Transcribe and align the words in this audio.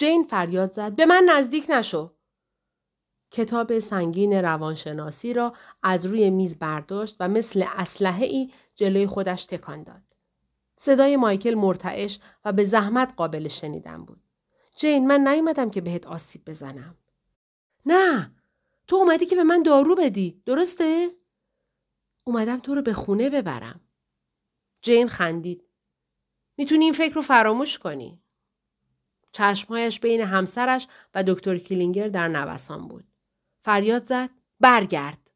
جین 0.00 0.24
فریاد 0.24 0.70
زد 0.70 0.96
به 0.96 1.06
من 1.06 1.24
نزدیک 1.28 1.66
نشو. 1.68 2.12
کتاب 3.30 3.78
سنگین 3.78 4.32
روانشناسی 4.32 5.32
را 5.32 5.54
از 5.82 6.06
روی 6.06 6.30
میز 6.30 6.58
برداشت 6.58 7.16
و 7.20 7.28
مثل 7.28 7.64
اسلحه 7.76 8.26
ای 8.26 8.52
جلوی 8.74 9.06
خودش 9.06 9.46
تکان 9.46 9.82
داد. 9.82 10.02
صدای 10.76 11.16
مایکل 11.16 11.54
مرتعش 11.54 12.18
و 12.44 12.52
به 12.52 12.64
زحمت 12.64 13.14
قابل 13.16 13.48
شنیدن 13.48 13.96
بود. 13.96 14.22
جین 14.76 15.06
من 15.06 15.28
نیومدم 15.28 15.70
که 15.70 15.80
بهت 15.80 16.06
آسیب 16.06 16.44
بزنم. 16.44 16.96
نه 17.86 18.34
تو 18.86 18.96
اومدی 18.96 19.26
که 19.26 19.36
به 19.36 19.44
من 19.44 19.62
دارو 19.62 19.94
بدی 19.94 20.42
درسته؟ 20.46 21.10
اومدم 22.24 22.60
تو 22.60 22.74
رو 22.74 22.82
به 22.82 22.92
خونه 22.92 23.30
ببرم. 23.30 23.80
جین 24.82 25.08
خندید. 25.08 25.64
می‌تونی 26.56 26.84
این 26.84 26.92
فکر 26.92 27.14
رو 27.14 27.22
فراموش 27.22 27.78
کنی. 27.78 28.22
چشمهایش 29.32 30.00
بین 30.00 30.20
همسرش 30.20 30.86
و 31.14 31.24
دکتر 31.24 31.58
کلینگر 31.58 32.08
در 32.08 32.28
نوسان 32.28 32.88
بود. 32.88 33.04
فریاد 33.62 34.04
زد 34.04 34.30
برگرد. 34.60 35.30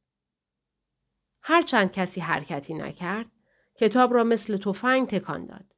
هرچند 1.43 1.93
کسی 1.93 2.21
حرکتی 2.21 2.75
نکرد 2.75 3.31
کتاب 3.75 4.15
را 4.15 4.25
مثل 4.25 4.57
تفنگ 4.57 5.09
تکان 5.09 5.47
داد. 5.47 5.75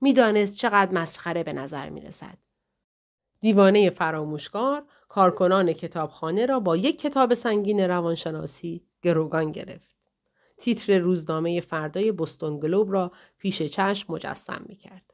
می‌دانست 0.00 0.56
چقدر 0.56 0.92
مسخره 0.92 1.42
به 1.42 1.52
نظر 1.52 1.88
می 1.90 2.00
رسد. 2.00 2.38
دیوانه 3.40 3.90
فراموشکار 3.90 4.84
کارکنان 5.08 5.72
کتابخانه 5.72 6.46
را 6.46 6.60
با 6.60 6.76
یک 6.76 7.00
کتاب 7.00 7.34
سنگین 7.34 7.80
روانشناسی 7.80 8.86
گروگان 9.02 9.52
گرفت. 9.52 9.96
تیتر 10.58 10.98
روزنامه 10.98 11.60
فردای 11.60 12.12
بستون 12.12 12.60
گلوب 12.60 12.92
را 12.92 13.12
پیش 13.38 13.62
چشم 13.62 14.12
مجسم 14.12 14.64
می 14.68 14.76
کرد. 14.76 15.13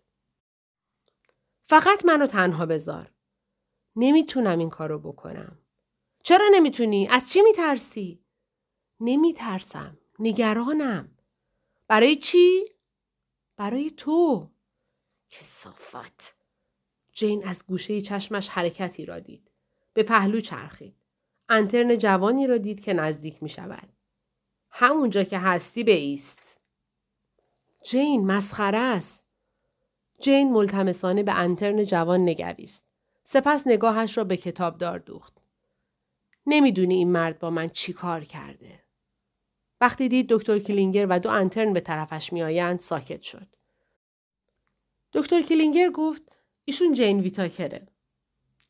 فقط 1.70 2.04
منو 2.04 2.26
تنها 2.26 2.66
بذار. 2.66 3.10
نمی‌تونم 3.96 4.58
این 4.58 4.70
کارو 4.70 4.98
بکنم. 4.98 5.58
چرا 6.22 6.48
نمی‌تونی؟ 6.52 7.08
از 7.08 7.32
چی 7.32 7.42
میترسی؟ 7.42 8.24
نمیترسم. 9.00 9.98
نگرانم. 10.18 11.16
برای 11.88 12.16
چی؟ 12.16 12.64
برای 13.56 13.90
تو. 13.90 14.50
کسافت. 15.28 16.36
جین 17.12 17.48
از 17.48 17.66
گوشه 17.66 18.00
چشمش 18.00 18.48
حرکتی 18.48 19.06
را 19.06 19.18
دید. 19.18 19.50
به 19.92 20.02
پهلو 20.02 20.40
چرخید. 20.40 20.96
انترن 21.48 21.98
جوانی 21.98 22.46
را 22.46 22.58
دید 22.58 22.80
که 22.80 22.92
نزدیک 22.92 23.42
می 23.42 23.48
شود. 23.48 23.88
همونجا 24.70 25.24
که 25.24 25.38
هستی 25.38 25.84
بیست. 25.84 26.60
جین 27.84 28.26
مسخره 28.26 28.78
است. 28.78 29.29
جین 30.20 30.52
ملتمسانه 30.52 31.22
به 31.22 31.32
انترن 31.32 31.84
جوان 31.84 32.20
نگریست. 32.20 32.86
سپس 33.22 33.66
نگاهش 33.66 34.18
را 34.18 34.24
به 34.24 34.36
کتاب 34.36 34.78
دار 34.78 34.98
دوخت. 34.98 35.42
نمی‌دونی 36.46 36.94
این 36.94 37.12
مرد 37.12 37.38
با 37.38 37.50
من 37.50 37.68
چی 37.68 37.92
کار 37.92 38.24
کرده. 38.24 38.80
وقتی 39.80 40.08
دید 40.08 40.26
دکتر 40.28 40.58
کلینگر 40.58 41.06
و 41.10 41.20
دو 41.20 41.30
انترن 41.30 41.72
به 41.72 41.80
طرفش 41.80 42.32
میآیند 42.32 42.78
ساکت 42.78 43.22
شد. 43.22 43.46
دکتر 45.12 45.42
کلینگر 45.42 45.90
گفت 45.90 46.22
ایشون 46.64 46.92
جین 46.92 47.20
ویتاکره. 47.20 47.88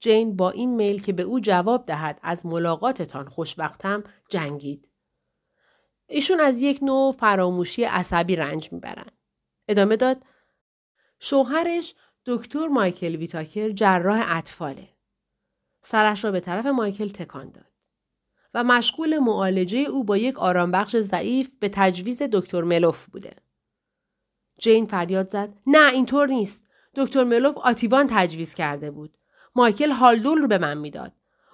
جین 0.01 0.37
با 0.37 0.51
این 0.51 0.75
میل 0.75 1.03
که 1.03 1.13
به 1.13 1.23
او 1.23 1.41
جواب 1.41 1.87
دهد 1.87 2.21
از 2.23 2.47
ملاقاتتان 2.47 3.29
خوشبختم 3.29 4.05
جنگید. 4.29 4.91
ایشون 6.07 6.41
از 6.41 6.61
یک 6.61 6.79
نوع 6.83 7.13
فراموشی 7.13 7.85
عصبی 7.85 8.37
رنج 8.37 8.73
می‌برند. 8.73 9.13
ادامه 9.69 9.97
داد 9.97 10.25
شوهرش 11.21 11.95
دکتر 12.27 12.67
مایکل 12.67 13.17
ویتاکر 13.17 13.71
جراح 13.71 14.37
اطفاله. 14.37 14.89
سرش 15.83 16.25
را 16.25 16.31
به 16.31 16.41
طرف 16.41 16.67
مایکل 16.67 17.09
تکان 17.09 17.51
داد. 17.51 17.65
و 18.55 18.65
مشغول 18.65 19.19
معالجه 19.19 19.79
او 19.79 20.05
با 20.05 20.17
یک 20.17 20.39
آرامبخش 20.39 20.97
ضعیف 20.97 21.51
به 21.61 21.69
تجویز 21.73 22.23
دکتر 22.23 22.63
ملوف 22.63 23.07
بوده. 23.07 23.37
جین 24.59 24.87
فریاد 24.87 25.29
زد 25.29 25.53
نه 25.67 25.93
اینطور 25.93 26.27
نیست. 26.27 26.65
دکتر 26.95 27.25
ملوف 27.25 27.59
آتیوان 27.59 28.07
تجویز 28.11 28.55
کرده 28.55 28.91
بود. 28.91 29.19
مایکل 29.55 29.91
هالدول 29.91 30.39
رو 30.39 30.49
به 30.49 30.59
من 30.59 30.79
می‌داد. 30.79 31.13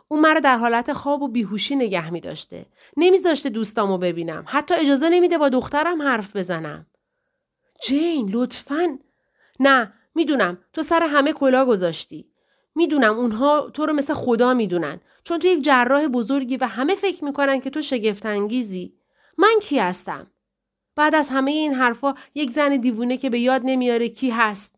اون 0.08 0.20
مرا 0.20 0.40
در 0.40 0.58
حالت 0.58 0.92
خواب 0.92 1.22
و 1.22 1.28
بیهوشی 1.28 1.76
نگه 1.76 2.10
می 2.10 2.20
داشته. 2.20 2.66
نمیذاشته 2.96 3.48
دوستامو 3.48 3.98
ببینم. 3.98 4.44
حتی 4.46 4.74
اجازه 4.74 5.08
نمیده 5.08 5.38
با 5.38 5.48
دخترم 5.48 6.02
حرف 6.02 6.36
بزنم. 6.36 6.86
جین 7.86 8.28
لطفا 8.32 8.98
نه 9.60 9.92
می‌دونم 10.14 10.58
تو 10.72 10.82
سر 10.82 11.02
همه 11.02 11.32
کلا 11.32 11.64
گذاشتی. 11.64 12.28
می‌دونم 12.74 13.18
اونها 13.18 13.70
تو 13.70 13.86
رو 13.86 13.92
مثل 13.92 14.14
خدا 14.14 14.54
می‌دونن 14.54 15.00
چون 15.24 15.38
تو 15.38 15.46
یک 15.46 15.64
جراح 15.64 16.06
بزرگی 16.06 16.56
و 16.56 16.64
همه 16.64 16.94
فکر 16.94 17.24
می‌کنن 17.24 17.60
که 17.60 17.70
تو 17.70 17.82
شگفت 17.82 18.26
انگیزی. 18.26 18.94
من 19.38 19.54
کی 19.62 19.78
هستم؟ 19.78 20.26
بعد 20.96 21.14
از 21.14 21.28
همه 21.28 21.50
این 21.50 21.74
حرفا 21.74 22.14
یک 22.34 22.50
زن 22.50 22.76
دیوونه 22.76 23.16
که 23.16 23.30
به 23.30 23.38
یاد 23.38 23.62
نمیاره 23.64 24.08
کی 24.08 24.30
هست. 24.30 24.74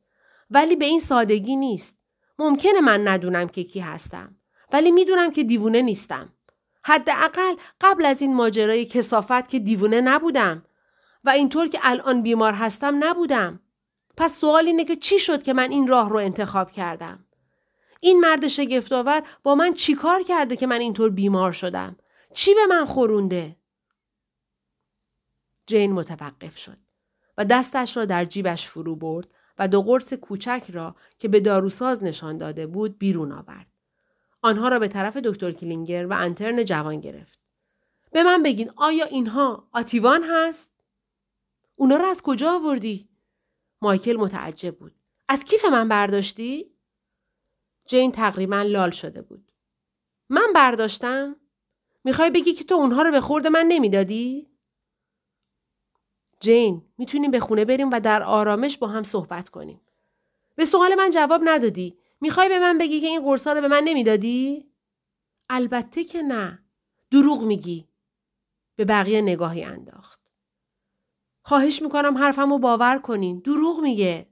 ولی 0.50 0.77
به 0.77 0.84
این 0.84 1.00
سادگی 1.00 1.56
نیست. 1.56 1.99
ممکنه 2.39 2.81
من 2.81 3.09
ندونم 3.09 3.49
که 3.49 3.65
کی 3.65 3.81
هستم. 3.81 4.37
ولی 4.72 4.91
می‌دونم 4.91 5.31
که 5.31 5.45
دیوونه 5.45 5.83
نیستم. 5.83 6.28
حداقل 6.84 7.55
قبل 7.81 8.06
از 8.06 8.22
این 8.22 8.34
ماجرای 8.34 8.84
کسافت 8.84 9.49
که 9.49 9.59
دیوونه 9.59 10.00
نبودم. 10.00 10.62
و 11.25 11.31
اینطور 11.31 11.69
که 11.69 11.78
الان 11.83 12.22
بیمار 12.22 12.53
هستم 12.53 13.05
نبودم. 13.05 13.60
پس 14.18 14.40
سوال 14.40 14.66
اینه 14.66 14.84
که 14.84 14.96
چی 14.96 15.18
شد 15.18 15.42
که 15.42 15.52
من 15.52 15.70
این 15.70 15.88
راه 15.88 16.08
رو 16.08 16.16
انتخاب 16.16 16.70
کردم؟ 16.70 17.24
این 18.02 18.20
مرد 18.20 18.46
شگفتآور 18.46 19.22
با 19.42 19.54
من 19.54 19.72
چیکار 19.72 20.22
کرده 20.22 20.56
که 20.56 20.66
من 20.66 20.80
اینطور 20.80 21.10
بیمار 21.10 21.52
شدم؟ 21.52 21.96
چی 22.34 22.54
به 22.54 22.66
من 22.66 22.84
خورونده؟ 22.84 23.56
جین 25.66 25.92
متوقف 25.92 26.58
شد 26.58 26.76
و 27.38 27.44
دستش 27.44 27.96
را 27.96 28.04
در 28.04 28.24
جیبش 28.24 28.66
فرو 28.66 28.96
برد 28.96 29.28
و 29.58 29.68
دو 29.68 29.82
قرص 29.82 30.12
کوچک 30.12 30.64
را 30.72 30.96
که 31.18 31.28
به 31.28 31.40
داروساز 31.40 32.04
نشان 32.04 32.38
داده 32.38 32.66
بود 32.66 32.98
بیرون 32.98 33.32
آورد. 33.32 33.66
آنها 34.42 34.68
را 34.68 34.78
به 34.78 34.88
طرف 34.88 35.16
دکتر 35.16 35.52
کلینگر 35.52 36.06
و 36.06 36.12
انترن 36.12 36.64
جوان 36.64 37.00
گرفت. 37.00 37.40
به 38.12 38.22
من 38.22 38.42
بگین 38.42 38.70
آیا 38.76 39.04
اینها 39.04 39.68
آتیوان 39.72 40.24
هست؟ 40.30 40.70
اونا 41.76 41.96
را 41.96 42.08
از 42.08 42.22
کجا 42.22 42.52
آوردی؟ 42.52 43.07
مایکل 43.83 44.16
متعجب 44.16 44.77
بود. 44.78 44.94
از 45.28 45.44
کیف 45.44 45.65
من 45.65 45.89
برداشتی؟ 45.89 46.71
جین 47.87 48.12
تقریبا 48.12 48.62
لال 48.62 48.91
شده 48.91 49.22
بود. 49.22 49.53
من 50.31 50.53
برداشتم؟ 50.55 51.37
می‌خوای 52.05 52.31
بگی 52.31 52.53
که 52.53 52.65
تو 52.65 52.75
اونها 52.75 53.03
رو 53.03 53.11
به 53.11 53.21
خورد 53.21 53.47
من 53.47 53.66
نمی‌دادی؟ 53.69 54.50
جین 56.41 56.83
می‌تونیم 56.99 57.31
به 57.31 57.41
خونه 57.41 57.65
بریم 57.65 57.91
و 57.91 58.00
در 58.00 58.22
آرامش 58.22 58.78
با 58.78 58.87
هم 58.87 59.03
صحبت 59.03 59.49
کنیم. 59.49 59.81
به 60.56 60.65
سوال 60.65 60.95
من 60.95 61.10
جواب 61.10 61.41
ندادی. 61.45 61.99
می‌خوای 62.21 62.49
به 62.49 62.59
من 62.59 62.78
بگی 62.78 63.00
که 63.00 63.06
این 63.06 63.25
قرصا 63.25 63.53
رو 63.53 63.60
به 63.60 63.69
من 63.69 63.83
نمی‌دادی؟ 63.84 64.71
البته 65.50 66.05
که 66.05 66.22
نه. 66.22 66.65
دروغ 67.10 67.45
میگی. 67.45 67.89
به 68.77 68.84
بقیه 68.84 69.21
نگاهی 69.21 69.65
انداخت. 69.65 70.17
خواهش 71.48 71.82
می‌کنم 71.82 72.19
حرفمو 72.19 72.59
باور 72.59 72.98
کنین. 72.98 73.38
دروغ 73.38 73.81
میگه. 73.81 74.26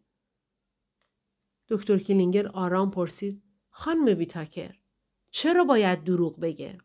دکتر 1.69 1.99
کلینگر 1.99 2.49
آرام 2.49 2.91
پرسید. 2.91 3.43
خانم 3.71 4.19
ویتاکر 4.19 4.75
چرا 5.31 5.65
باید 5.65 6.05
دروغ 6.05 6.41
بگه؟ 6.41 6.79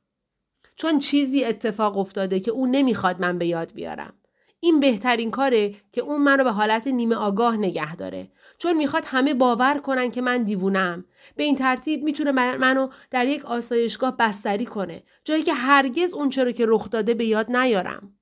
چون 0.75 0.99
چیزی 0.99 1.43
اتفاق 1.43 1.97
افتاده 1.97 2.39
که 2.39 2.51
اون 2.51 2.71
نمی‌خواد 2.71 3.21
من 3.21 3.37
به 3.37 3.45
یاد 3.45 3.73
بیارم. 3.73 4.13
این 4.59 4.79
بهترین 4.79 5.31
کاره 5.31 5.75
که 5.91 6.01
اون 6.01 6.21
منو 6.21 6.43
به 6.43 6.51
حالت 6.51 6.87
نیمه 6.87 7.15
آگاه 7.15 7.57
نگه 7.57 7.95
داره. 7.95 8.31
چون 8.57 8.77
می‌خواد 8.77 9.03
همه 9.05 9.33
باور 9.33 9.77
کنن 9.77 10.11
که 10.11 10.21
من 10.21 10.43
دیوونم. 10.43 11.05
به 11.35 11.43
این 11.43 11.55
ترتیب 11.55 12.03
می‌تونه 12.03 12.31
منو 12.57 12.89
در 13.09 13.27
یک 13.27 13.45
آسایشگاه 13.45 14.17
بستری 14.17 14.65
کنه. 14.65 15.03
جایی 15.23 15.43
که 15.43 15.53
هرگز 15.53 16.13
اون 16.13 16.29
چرا 16.29 16.51
که 16.51 16.65
رخ 16.67 16.89
داده 16.89 17.13
به 17.13 17.25
یاد 17.25 17.55
نیارم. 17.55 18.17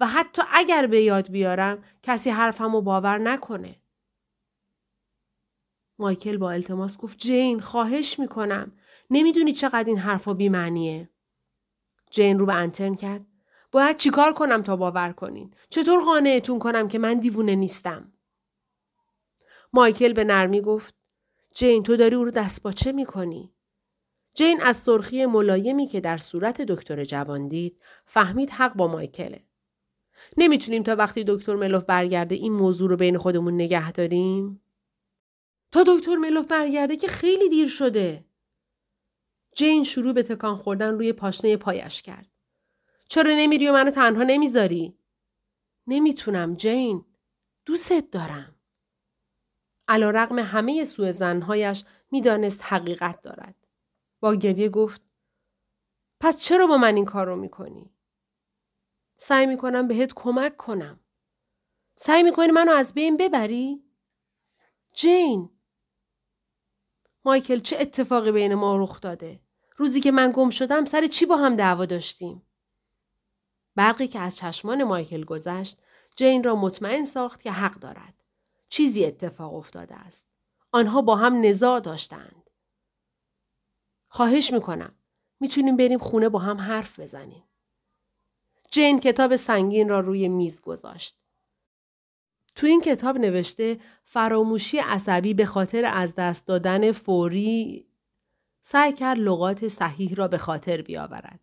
و 0.00 0.06
حتی 0.06 0.42
اگر 0.52 0.86
به 0.86 1.00
یاد 1.00 1.30
بیارم 1.30 1.84
کسی 2.02 2.30
حرفمو 2.30 2.80
باور 2.80 3.18
نکنه. 3.18 3.76
مایکل 5.98 6.36
با 6.36 6.50
التماس 6.50 6.98
گفت 6.98 7.18
جین 7.18 7.60
خواهش 7.60 8.18
می‌کنم. 8.18 8.72
نمی‌دونی 9.10 9.52
چقدر 9.52 9.84
این 9.84 9.98
حرفا 9.98 10.34
بیمعنیه. 10.34 11.10
جین 12.10 12.38
رو 12.38 12.46
به 12.46 12.54
انترن 12.54 12.94
کرد. 12.94 13.26
باید 13.72 13.96
چیکار 13.96 14.32
کنم 14.32 14.62
تا 14.62 14.76
باور 14.76 15.12
کنین؟ 15.12 15.54
چطور 15.70 16.04
قانعتون 16.04 16.58
کنم 16.58 16.88
که 16.88 16.98
من 16.98 17.14
دیوونه 17.14 17.54
نیستم؟ 17.54 18.12
مایکل 19.72 20.12
به 20.12 20.24
نرمی 20.24 20.60
گفت 20.60 20.94
جین 21.54 21.82
تو 21.82 21.96
داری 21.96 22.14
او 22.14 22.24
رو 22.24 22.30
دست 22.30 22.62
باچه 22.62 22.92
می‌کنی؟ 22.92 23.54
جین 24.34 24.60
از 24.60 24.76
سرخی 24.76 25.26
ملایمی 25.26 25.86
که 25.86 26.00
در 26.00 26.18
صورت 26.18 26.60
دکتر 26.60 27.04
جوان 27.04 27.48
دید 27.48 27.80
فهمید 28.04 28.50
حق 28.50 28.74
با 28.74 28.88
مایکله. 28.88 29.44
نمی‌تونیم 30.36 30.82
تا 30.82 30.96
وقتی 30.96 31.24
دکتر 31.28 31.54
ملوف 31.54 31.84
برگرده 31.84 32.34
این 32.34 32.52
موضوع 32.52 32.90
رو 32.90 32.96
بین 32.96 33.18
خودمون 33.18 33.54
نگه 33.54 33.92
داریم؟ 33.92 34.60
تا 35.72 35.84
دکتر 35.86 36.16
ملوف 36.16 36.46
برگرده 36.46 36.96
که 36.96 37.08
خیلی 37.08 37.48
دیر 37.48 37.68
شده. 37.68 38.24
جین 39.54 39.84
شروع 39.84 40.12
به 40.12 40.22
تکان 40.22 40.56
خوردن 40.56 40.92
روی 40.92 41.12
پاشنه 41.12 41.56
پایش 41.56 42.02
کرد. 42.02 42.30
چرا 43.08 43.30
نمیری 43.36 43.68
و 43.68 43.72
منو 43.72 43.90
تنها 43.90 44.22
نمی‌ذاری؟ 44.22 44.98
نمی‌تونم 45.86 46.54
جین. 46.54 47.04
دوست 47.66 48.10
دارم. 48.10 48.54
علا 49.88 50.10
رقم 50.10 50.38
همه 50.38 50.84
سوء 50.84 51.12
زنهایش 51.12 51.84
می‌دانست 52.10 52.60
حقیقت 52.62 53.22
دارد. 53.22 53.54
با 54.20 54.34
گریه 54.34 54.68
گفت 54.68 55.02
پس 56.20 56.42
چرا 56.42 56.66
با 56.66 56.76
من 56.76 56.96
این 56.96 57.04
کار 57.04 57.26
رو 57.26 57.36
می‌کنی؟ 57.36 57.93
سعی 59.26 59.46
می‌کنم 59.46 59.88
بهت 59.88 60.12
کمک 60.14 60.56
کنم. 60.56 61.00
سعی 61.96 62.22
می‌کنی 62.22 62.52
منو 62.52 62.72
از 62.72 62.94
بین 62.94 63.16
ببری؟ 63.16 63.84
جین 64.94 65.50
مایکل 67.24 67.58
چه 67.58 67.76
اتفاقی 67.80 68.32
بین 68.32 68.54
ما 68.54 68.76
رخ 68.76 69.00
داده؟ 69.00 69.40
روزی 69.76 70.00
که 70.00 70.10
من 70.10 70.32
گم 70.36 70.50
شدم 70.50 70.84
سر 70.84 71.06
چی 71.06 71.26
با 71.26 71.36
هم 71.36 71.56
دعوا 71.56 71.86
داشتیم؟ 71.86 72.46
برقی 73.76 74.08
که 74.08 74.20
از 74.20 74.36
چشمان 74.36 74.84
مایکل 74.84 75.24
گذشت 75.24 75.78
جین 76.16 76.44
را 76.44 76.56
مطمئن 76.56 77.04
ساخت 77.04 77.42
که 77.42 77.52
حق 77.52 77.74
دارد. 77.74 78.14
چیزی 78.68 79.04
اتفاق 79.04 79.54
افتاده 79.54 79.94
است. 79.94 80.26
آنها 80.72 81.02
با 81.02 81.16
هم 81.16 81.44
نزاع 81.44 81.80
داشتند. 81.80 82.50
خواهش 84.08 84.52
می‌کنم. 84.52 84.94
می‌تونیم 85.40 85.76
بریم 85.76 85.98
خونه 85.98 86.28
با 86.28 86.38
هم 86.38 86.60
حرف 86.60 87.00
بزنیم. 87.00 87.44
جین 88.74 89.00
کتاب 89.00 89.36
سنگین 89.36 89.88
را 89.88 90.00
روی 90.00 90.28
میز 90.28 90.60
گذاشت. 90.60 91.16
تو 92.54 92.66
این 92.66 92.80
کتاب 92.80 93.18
نوشته 93.18 93.78
فراموشی 94.04 94.78
عصبی 94.78 95.34
به 95.34 95.46
خاطر 95.46 95.84
از 95.84 96.14
دست 96.14 96.46
دادن 96.46 96.92
فوری 96.92 97.86
سعی 98.60 98.92
کرد 98.92 99.18
لغات 99.18 99.68
صحیح 99.68 100.14
را 100.14 100.28
به 100.28 100.38
خاطر 100.38 100.82
بیاورد. 100.82 101.40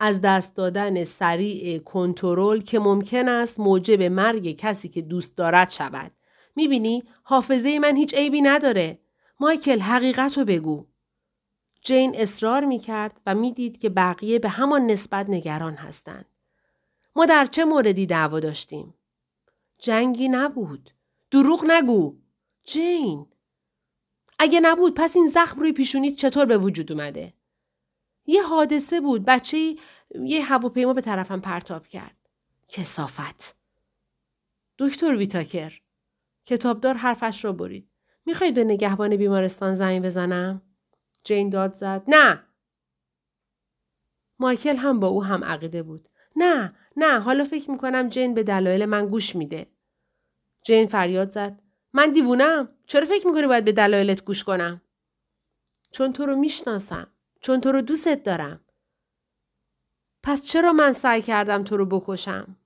از 0.00 0.20
دست 0.20 0.54
دادن 0.54 1.04
سریع 1.04 1.78
کنترل 1.78 2.60
که 2.60 2.78
ممکن 2.78 3.28
است 3.28 3.60
موجب 3.60 4.02
مرگ 4.02 4.56
کسی 4.56 4.88
که 4.88 5.02
دوست 5.02 5.36
دارد 5.36 5.70
شود. 5.70 6.12
می‌بینی 6.56 7.02
حافظه 7.22 7.78
من 7.78 7.96
هیچ 7.96 8.14
عیبی 8.14 8.40
نداره. 8.40 8.98
مایکل 9.40 9.80
حقیقت 9.80 10.38
رو 10.38 10.44
بگو. 10.44 10.86
جین 11.82 12.12
اصرار 12.16 12.64
می‌کرد 12.64 13.20
و 13.26 13.34
می‌دید 13.34 13.78
که 13.78 13.88
بقیه 13.88 14.38
به 14.38 14.48
همان 14.48 14.86
نسبت 14.86 15.30
نگران 15.30 15.74
هستند. 15.74 16.26
ما 17.16 17.26
در 17.26 17.46
چه 17.46 17.64
موردی 17.64 18.06
دعوا 18.06 18.40
داشتیم؟ 18.40 18.94
جنگی 19.78 20.28
نبود. 20.28 20.90
دروغ 21.30 21.64
نگو. 21.66 22.16
جین. 22.64 23.26
اگه 24.38 24.60
نبود 24.60 24.94
پس 24.94 25.16
این 25.16 25.26
زخم 25.26 25.60
روی 25.60 25.72
پیشونیت 25.72 26.16
چطور 26.16 26.44
به 26.44 26.58
وجود 26.58 26.92
اومده؟ 26.92 27.34
یه 28.26 28.42
حادثه 28.42 29.00
بود. 29.00 29.24
بچه 29.24 29.76
یه 30.20 30.44
هواپیما 30.44 30.92
به 30.92 31.00
طرفم 31.00 31.40
پرتاب 31.40 31.86
کرد. 31.86 32.16
کسافت. 32.68 33.56
دکتر 34.78 35.14
ویتاکر. 35.14 35.72
کتابدار 36.44 36.94
حرفش 36.94 37.44
را 37.44 37.52
برید. 37.52 37.90
می‌خواید 38.26 38.54
به 38.54 38.64
نگهبان 38.64 39.16
بیمارستان 39.16 39.74
زنگ 39.74 40.02
بزنم؟ 40.02 40.62
جین 41.24 41.50
داد 41.50 41.74
زد. 41.74 42.02
نه. 42.08 42.44
مایکل 44.38 44.76
هم 44.76 45.00
با 45.00 45.06
او 45.06 45.24
هم 45.24 45.44
عقیده 45.44 45.82
بود. 45.82 46.08
نه 46.36 46.74
نه 46.98 47.20
حالا 47.20 47.44
فکر 47.44 47.70
می‌کنم 47.70 48.08
جین 48.08 48.34
به 48.34 48.42
دلایل 48.42 48.86
من 48.86 49.06
گوش 49.06 49.36
میده. 49.36 49.66
جین 50.62 50.86
فریاد 50.86 51.30
زد. 51.30 51.62
من 51.92 52.12
دیوونم. 52.12 52.68
چرا 52.86 53.06
فکر 53.06 53.26
می‌کنی 53.26 53.46
باید 53.46 53.64
به 53.64 53.72
دلایلت 53.72 54.24
گوش 54.24 54.44
کنم؟ 54.44 54.82
چون 55.90 56.12
تو 56.12 56.26
رو 56.26 56.36
می‌شناسم. 56.36 57.12
چون 57.40 57.60
تو 57.60 57.72
رو 57.72 57.80
دوستت 57.80 58.22
دارم. 58.22 58.60
پس 60.22 60.42
چرا 60.42 60.72
من 60.72 60.92
سعی 60.92 61.22
کردم 61.22 61.64
تو 61.64 61.76
رو 61.76 61.86
بکشم؟ 61.86 62.56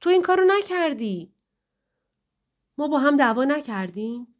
تو 0.00 0.10
این 0.10 0.22
کارو 0.22 0.44
نکردی. 0.46 1.34
ما 2.78 2.88
با 2.88 2.98
هم 2.98 3.16
دعوا 3.16 3.44
نکردیم؟ 3.44 4.34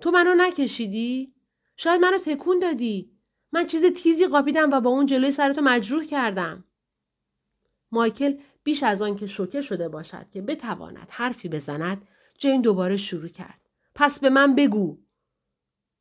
تو 0.00 0.10
منو 0.10 0.34
نکشیدی؟ 0.34 1.34
شاید 1.76 2.00
منو 2.00 2.18
تکون 2.18 2.58
دادی. 2.58 3.12
من 3.52 3.66
چیز 3.66 3.84
تیزی 3.84 4.26
قاپیدم 4.26 4.70
و 4.70 4.80
با 4.80 4.90
اون 4.90 5.06
جلوی 5.06 5.30
سرتو 5.30 5.60
مجروح 5.60 6.04
کردم. 6.04 6.64
مایکل 7.92 8.38
بیش 8.64 8.82
از 8.82 9.02
آن 9.02 9.16
که 9.16 9.26
شوکه 9.26 9.60
شده 9.60 9.88
باشد 9.88 10.30
که 10.30 10.42
بتواند 10.42 11.08
حرفی 11.10 11.48
بزند 11.48 12.08
جین 12.38 12.60
دوباره 12.60 12.96
شروع 12.96 13.28
کرد. 13.28 13.60
پس 13.94 14.20
به 14.20 14.30
من 14.30 14.54
بگو. 14.54 14.98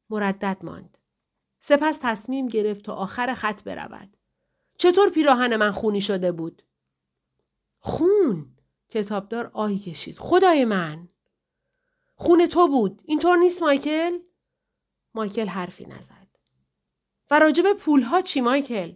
مردد 0.09 0.57
ماند. 0.63 0.97
سپس 1.59 1.99
تصمیم 2.01 2.47
گرفت 2.47 2.85
تا 2.85 2.93
آخر 2.93 3.33
خط 3.33 3.63
برود. 3.63 4.17
چطور 4.77 5.09
پیراهن 5.09 5.55
من 5.55 5.71
خونی 5.71 6.01
شده 6.01 6.31
بود؟ 6.31 6.63
خون؟ 7.79 8.55
کتابدار 8.89 9.51
آهی 9.53 9.77
کشید. 9.77 10.19
خدای 10.19 10.65
من! 10.65 11.09
خون 12.15 12.45
تو 12.45 12.67
بود. 12.67 13.01
اینطور 13.05 13.37
نیست 13.37 13.63
مایکل؟ 13.63 14.19
مایکل 15.13 15.47
حرفی 15.47 15.85
نزد. 15.85 16.27
و 17.31 17.39
راجب 17.39 17.73
پولها 17.73 18.21
چی 18.21 18.41
مایکل؟ 18.41 18.93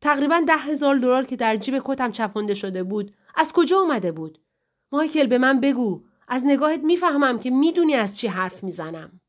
تقریبا 0.00 0.40
ده 0.46 0.56
هزار 0.56 0.94
دلار 0.94 1.24
که 1.24 1.36
در 1.36 1.56
جیب 1.56 1.82
کتم 1.84 2.10
چپنده 2.10 2.54
شده 2.54 2.82
بود 2.82 3.16
از 3.34 3.52
کجا 3.52 3.78
اومده 3.78 4.12
بود؟ 4.12 4.44
مایکل 4.92 5.26
به 5.26 5.38
من 5.38 5.60
بگو 5.60 6.04
از 6.28 6.42
نگاهت 6.46 6.80
می‌فهمم 6.80 7.38
که 7.38 7.50
می‌دونی 7.50 7.94
از 7.94 8.18
چی 8.18 8.26
حرف 8.26 8.64
می‌زنم. 8.64 9.20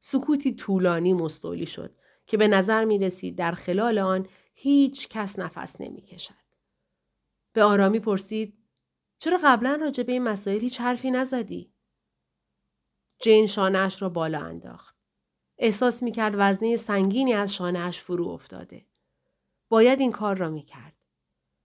سکوتی 0.00 0.54
طولانی 0.54 1.12
مستولی 1.12 1.66
شد 1.66 1.96
که 2.26 2.36
به 2.36 2.48
نظر 2.48 2.84
می 2.84 2.98
رسید 2.98 3.38
در 3.38 3.52
خلال 3.52 3.98
آن 3.98 4.28
هیچ 4.54 5.08
کس 5.08 5.38
نفس 5.38 5.80
نمی 5.80 6.02
کشد. 6.02 6.34
به 7.52 7.64
آرامی 7.64 8.00
پرسید 8.00 8.58
چرا 9.18 9.38
قبلا 9.44 9.74
راجع 9.74 10.02
به 10.02 10.12
این 10.12 10.22
مسائل 10.22 10.60
هیچ 10.60 10.80
حرفی 10.80 11.10
نزدی؟ 11.10 11.74
جین 13.22 13.46
شانهاش 13.46 14.02
را 14.02 14.08
بالا 14.08 14.40
انداخت. 14.40 14.99
احساس 15.62 16.02
می 16.02 16.12
کرد 16.12 16.34
وزنه 16.38 16.76
سنگینی 16.76 17.32
از 17.32 17.54
شانهاش 17.54 18.00
فرو 18.00 18.28
افتاده. 18.28 18.86
باید 19.68 20.00
این 20.00 20.12
کار 20.12 20.36
را 20.36 20.50
می 20.50 20.62
کرد. 20.62 20.94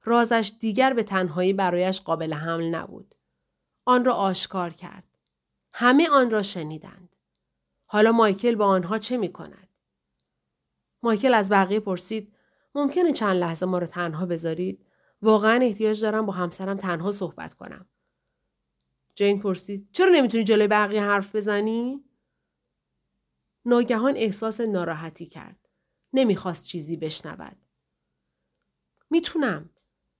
رازش 0.03 0.53
دیگر 0.59 0.94
به 0.94 1.03
تنهایی 1.03 1.53
برایش 1.53 2.01
قابل 2.01 2.33
حمل 2.33 2.75
نبود. 2.75 3.15
آن 3.86 4.06
را 4.06 4.13
آشکار 4.13 4.69
کرد. 4.69 5.03
همه 5.74 6.09
آن 6.09 6.31
را 6.31 6.42
شنیدند. 6.42 7.15
حالا 7.86 8.12
مایکل 8.12 8.56
با 8.56 8.65
آنها 8.65 9.00
چه 9.00 9.18
می 9.18 9.31
کند؟ 9.31 9.69
مایکل 11.04 11.33
از 11.33 11.49
بقیه 11.49 11.80
پرسید 11.80 12.33
ممکنه 12.75 13.11
چند 13.11 13.35
لحظه 13.35 13.66
ما 13.66 13.78
رو 13.78 13.87
تنها 13.87 14.25
بذارید؟ 14.25 14.85
واقعا 15.21 15.59
احتیاج 15.61 16.02
دارم 16.02 16.25
با 16.25 16.33
همسرم 16.33 16.78
تنها 16.78 17.11
صحبت 17.11 17.54
کنم. 17.54 17.85
جین 19.16 19.40
پرسید 19.40 19.90
چرا 19.92 20.11
نمی‌تونی 20.11 20.44
جلوی 20.44 20.68
بقیه 20.68 21.04
حرف 21.04 21.35
بزنی؟ 21.35 22.05
ناگهان 23.66 24.14
احساس 24.18 24.62
ناراحتی 24.62 25.26
کرد. 25.26 25.69
نمی‌خواست 26.14 26.66
چیزی 26.66 26.98
بشنود. 26.98 27.57
می‌تونم. 29.10 29.69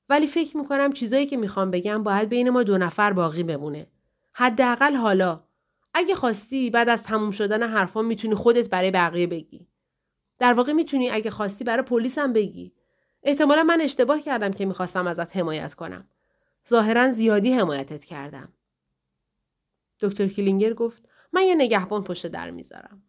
ولی 0.10 0.28
فکر 0.28 0.58
می‌کنم 0.58 0.94
چیزایی 0.94 1.25
که 1.25 1.38
می‌خوام 1.38 1.72
بگم 1.72 2.04
باید 2.04 2.30
بین 2.30 2.50
ما 2.50 2.64
دو 2.64 2.78
نفر 2.78 3.14
باقی 3.14 3.44
بمونه. 3.44 3.88
حداقل 4.34 4.96
حالا. 4.96 5.44
اگه 5.94 6.16
خواستی 6.16 6.70
بعد 6.70 6.90
از 6.90 7.04
تموم 7.04 7.32
شدن 7.32 7.70
حرفان 7.70 8.06
می‌تونی 8.06 8.36
خودت 8.36 8.70
برای 8.70 8.92
بقیه 8.92 9.28
بگی. 9.28 9.68
در 10.40 10.54
واقع 10.54 10.74
می‌تونی 10.74 11.10
اگه 11.10 11.32
خواستی 11.32 11.64
برای 11.64 11.84
پلیس 11.84 12.18
هم 12.18 12.34
بگی. 12.34 12.74
احتمالا 13.24 13.64
من 13.64 13.82
اشتباه 13.82 14.22
کردم 14.22 14.52
که 14.52 14.66
می‌خواستم 14.66 15.08
ازت 15.08 15.38
حمایت 15.38 15.74
کنم. 15.74 16.10
ظاهرا 16.70 17.12
زیادی 17.12 17.54
حمایتت 17.54 18.04
کردم. 18.04 18.54
دکتر 20.00 20.28
کلینگر 20.28 20.74
گفت 20.74 21.04
من 21.34 21.44
یه 21.44 21.56
نگهبان 21.56 22.04
پشت 22.04 22.28
در 22.28 22.50
می‌ذارم. 22.50 23.04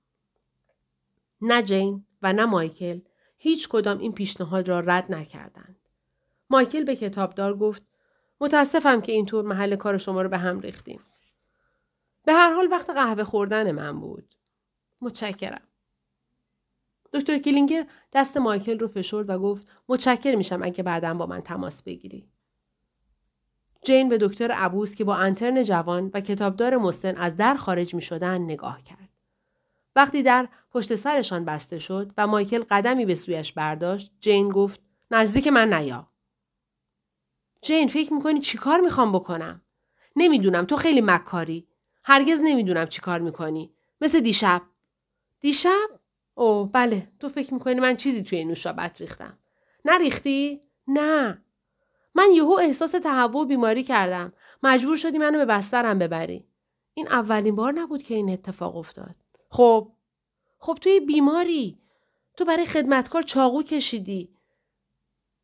نه 1.41 1.63
جین 1.63 2.07
و 2.23 2.33
نه 2.33 2.45
مایکل 2.45 3.01
هیچ 3.39 3.69
کدام 3.69 3.99
این 3.99 4.13
پیشنهاد 4.13 4.69
را 4.69 4.81
رد 4.81 5.13
نکردند. 5.13 5.77
مایکل 6.51 6.85
به 6.85 6.97
کتابدار 6.97 7.57
گفت 7.57 7.83
متاسفم 8.41 9.01
که 9.01 9.13
اینطور 9.13 9.45
محل 9.45 9.77
کار 9.77 9.99
شما 9.99 10.23
رو 10.23 10.29
به 10.29 10.39
هم 10.39 10.61
ریختیم. 10.61 11.01
به 12.25 12.33
هر 12.33 12.53
حال 12.53 12.69
وقت 12.71 12.91
قهوه 12.91 13.25
خوردن 13.25 13.73
من 13.73 14.01
بود. 14.01 14.35
متشکرم. 15.01 15.63
دکتر 17.13 17.39
کلینگر 17.39 17.87
دست 18.13 18.37
مایکل 18.37 18.79
رو 18.79 18.89
فشرد 18.89 19.31
و 19.31 19.39
گفت 19.39 19.71
متشکر 19.89 20.35
میشم 20.35 20.63
اگه 20.63 20.83
بعدا 20.83 21.15
با 21.15 21.27
من 21.27 21.41
تماس 21.41 21.83
بگیری. 21.83 22.29
جین 23.85 24.09
به 24.09 24.19
دکتر 24.19 24.53
عبوس 24.53 24.95
که 24.95 25.05
با 25.05 25.17
انترن 25.17 25.63
جوان 25.63 26.11
و 26.15 26.21
کتابدار 26.21 26.77
مسن 26.77 27.17
از 27.17 27.37
در 27.37 27.55
خارج 27.55 27.95
می 27.95 28.03
شدن 28.03 28.41
نگاه 28.41 28.83
کرد. 28.83 29.06
وقتی 29.97 30.23
در 30.23 30.49
پشت 30.71 30.95
سرشان 30.95 31.45
بسته 31.45 31.79
شد 31.79 32.13
و 32.19 32.27
مایکل 32.27 32.65
قدمی 32.71 33.07
به 33.07 33.15
سویش 33.15 33.53
برداشت 33.53 34.13
جین 34.21 34.49
گفت 34.49 34.81
نزدیک 35.11 35.47
من 35.47 35.73
نیا. 35.73 36.09
جین 37.63 37.89
فکر 37.89 38.13
می‌کنی 38.13 38.41
چیکار 38.41 38.81
می‌خوام 38.81 39.13
بکنم؟ 39.13 39.63
نمی‌دونم 40.17 40.65
تو 40.65 40.77
خیلی 40.77 41.01
مکاری. 41.01 41.69
هرگز 42.05 42.41
نمی‌دونم 42.45 42.87
چی 42.87 43.01
کار 43.01 43.19
می‌کنی. 43.21 43.75
مثل 44.01 44.21
دیشب. 44.21 44.63
دیشب؟ 45.41 45.89
اوه 46.35 46.71
بله 46.73 47.09
تو 47.21 47.29
فکر 47.29 47.55
می‌کنی 47.55 47.81
من 47.81 47.97
چیزی 47.97 48.23
توی 48.23 48.45
نوشابت 48.45 49.01
ریختم. 49.01 49.39
نریختی؟ 49.85 50.61
نه. 50.89 51.43
من 52.15 52.31
یهو 52.33 52.59
احساس 52.61 52.91
تهوع 52.91 53.43
و 53.43 53.45
بیماری 53.45 53.83
کردم. 53.83 54.33
مجبور 54.63 54.97
شدی 54.97 55.19
منو 55.19 55.39
به 55.39 55.45
بسترم 55.45 55.99
ببری. 55.99 56.49
این 56.95 57.09
اولین 57.09 57.55
بار 57.55 57.73
نبود 57.73 58.03
که 58.03 58.15
این 58.15 58.31
اتفاق 58.31 58.77
افتاد. 58.77 59.15
خب 59.57 59.93
خب 60.59 60.79
توی 60.81 61.01
بیماری 61.01 61.79
تو 62.37 62.45
برای 62.45 62.67
خدمتکار 62.67 63.23
چاقو 63.23 63.63
کشیدی. 63.63 64.37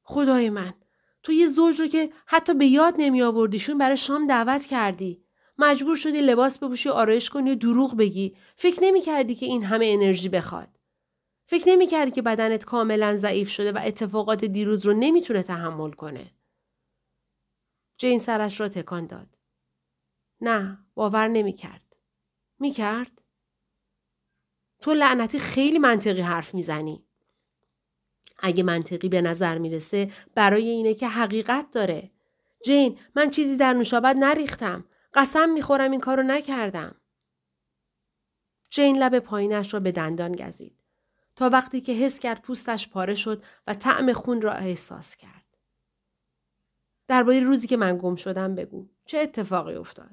خدای 0.03 0.51
من 0.51 0.75
تو 1.23 1.33
یه 1.33 1.47
زوج 1.47 1.81
رو 1.81 1.87
که 1.87 2.13
حتی 2.27 2.55
به 2.55 2.67
یاد 2.67 2.95
نمی 2.99 3.23
آوردیشون 3.23 3.79
برای 3.79 3.97
شام 3.97 4.27
دعوت 4.27 4.67
کردی. 4.67 5.25
مجبور 5.59 5.97
شدی 5.97 6.21
لباس 6.21 6.59
بپوشی 6.59 6.89
آرایش 6.89 7.31
کنی 7.31 7.51
و 7.51 7.55
دروغ 7.55 7.97
بگی. 7.97 8.37
فکر 8.57 8.79
نمی 8.83 9.01
کردی 9.01 9.35
که 9.35 9.47
این 9.47 9.63
همه 9.63 9.87
انرژی 9.87 10.29
بخواد. 10.29 10.79
فکر 11.47 11.69
نمی 11.69 11.87
کردی 11.87 12.11
که 12.11 12.23
بدنت 12.23 12.65
کاملا 12.65 13.17
ضعیف 13.17 13.49
شده 13.51 13.73
و 13.73 13.81
اتفاقات 13.85 14.45
دیروز 14.45 14.87
رو 14.87 14.93
نمی‌تونه 14.93 15.43
تحمل 15.43 15.91
کنه. 15.91 16.35
جین 17.97 18.19
سرش 18.19 18.61
را 18.61 18.69
تکان 18.69 19.07
داد. 19.07 19.39
نه 20.41 20.79
باور 20.95 21.29
نمی 21.29 21.53
کرد. 21.53 21.97
می 22.59 22.71
کرد؟ 22.71 23.22
تو 24.83 24.95
لعنتی 24.95 25.39
خیلی 25.39 25.79
منطقی 25.79 26.21
حرف 26.21 26.55
می‌زنی. 26.55 27.05
اگه 28.39 28.63
منطقی 28.63 29.09
به 29.09 29.21
نظر 29.21 29.59
می‌رسه 29.59 30.11
برای 30.35 30.69
اینه 30.69 30.95
که 30.95 31.09
حقیقت 31.09 31.71
داره. 31.71 32.11
جین 32.65 32.99
من 33.17 33.31
چیزی 33.31 33.57
در 33.57 33.73
نوشابت 33.73 34.17
نریختم. 34.17 34.85
قسم 35.15 35.49
می‌خورم 35.49 35.91
این 35.91 36.01
کارو 36.01 36.23
نکردم. 36.23 36.95
جین 38.71 38.99
لب 38.99 39.19
پایینش 39.19 39.75
را 39.75 39.81
به 39.81 39.93
دندان 39.93 40.33
گزید. 40.33 40.79
تا 41.37 41.49
وقتی 41.49 41.81
که 41.81 41.93
حس 41.93 42.19
کرد 42.19 42.43
پوستش 42.43 42.89
پاره 42.89 43.15
شد 43.15 43.45
و 43.67 43.75
طعم 43.75 44.13
خون 44.13 44.43
را 44.43 44.53
احساس 44.53 45.17
کرد. 45.17 45.45
درباره 47.07 47.41
روزی 47.41 47.69
که 47.69 47.77
من 47.77 47.99
گم 47.99 48.17
شدم 48.17 48.55
بگو. 48.55 48.89
چه 49.07 49.19
اتفاقی 49.19 49.75
افتاد؟ 49.75 50.11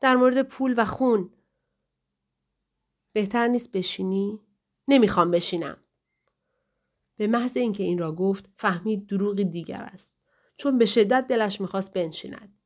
در 0.00 0.16
مورد 0.16 0.42
پول 0.42 0.74
و 0.76 0.84
خون. 0.84 1.30
بهتر 3.14 3.48
نیست 3.48 3.72
بشینی؟ 3.72 4.40
نمی‌خوام 4.88 5.30
بشینم. 5.30 5.76
به 7.16 7.26
محض 7.26 7.56
اینکه 7.56 7.82
این 7.82 7.98
را 7.98 8.12
گفت 8.12 8.48
فهمید 8.56 9.06
دروغی 9.06 9.44
دیگر 9.44 9.82
است. 9.82 10.18
چون 10.56 10.78
به 10.78 10.86
شدت 10.86 11.26
دلش 11.26 11.60
می‌خواست 11.60 11.92
بنشیند. 11.92 12.58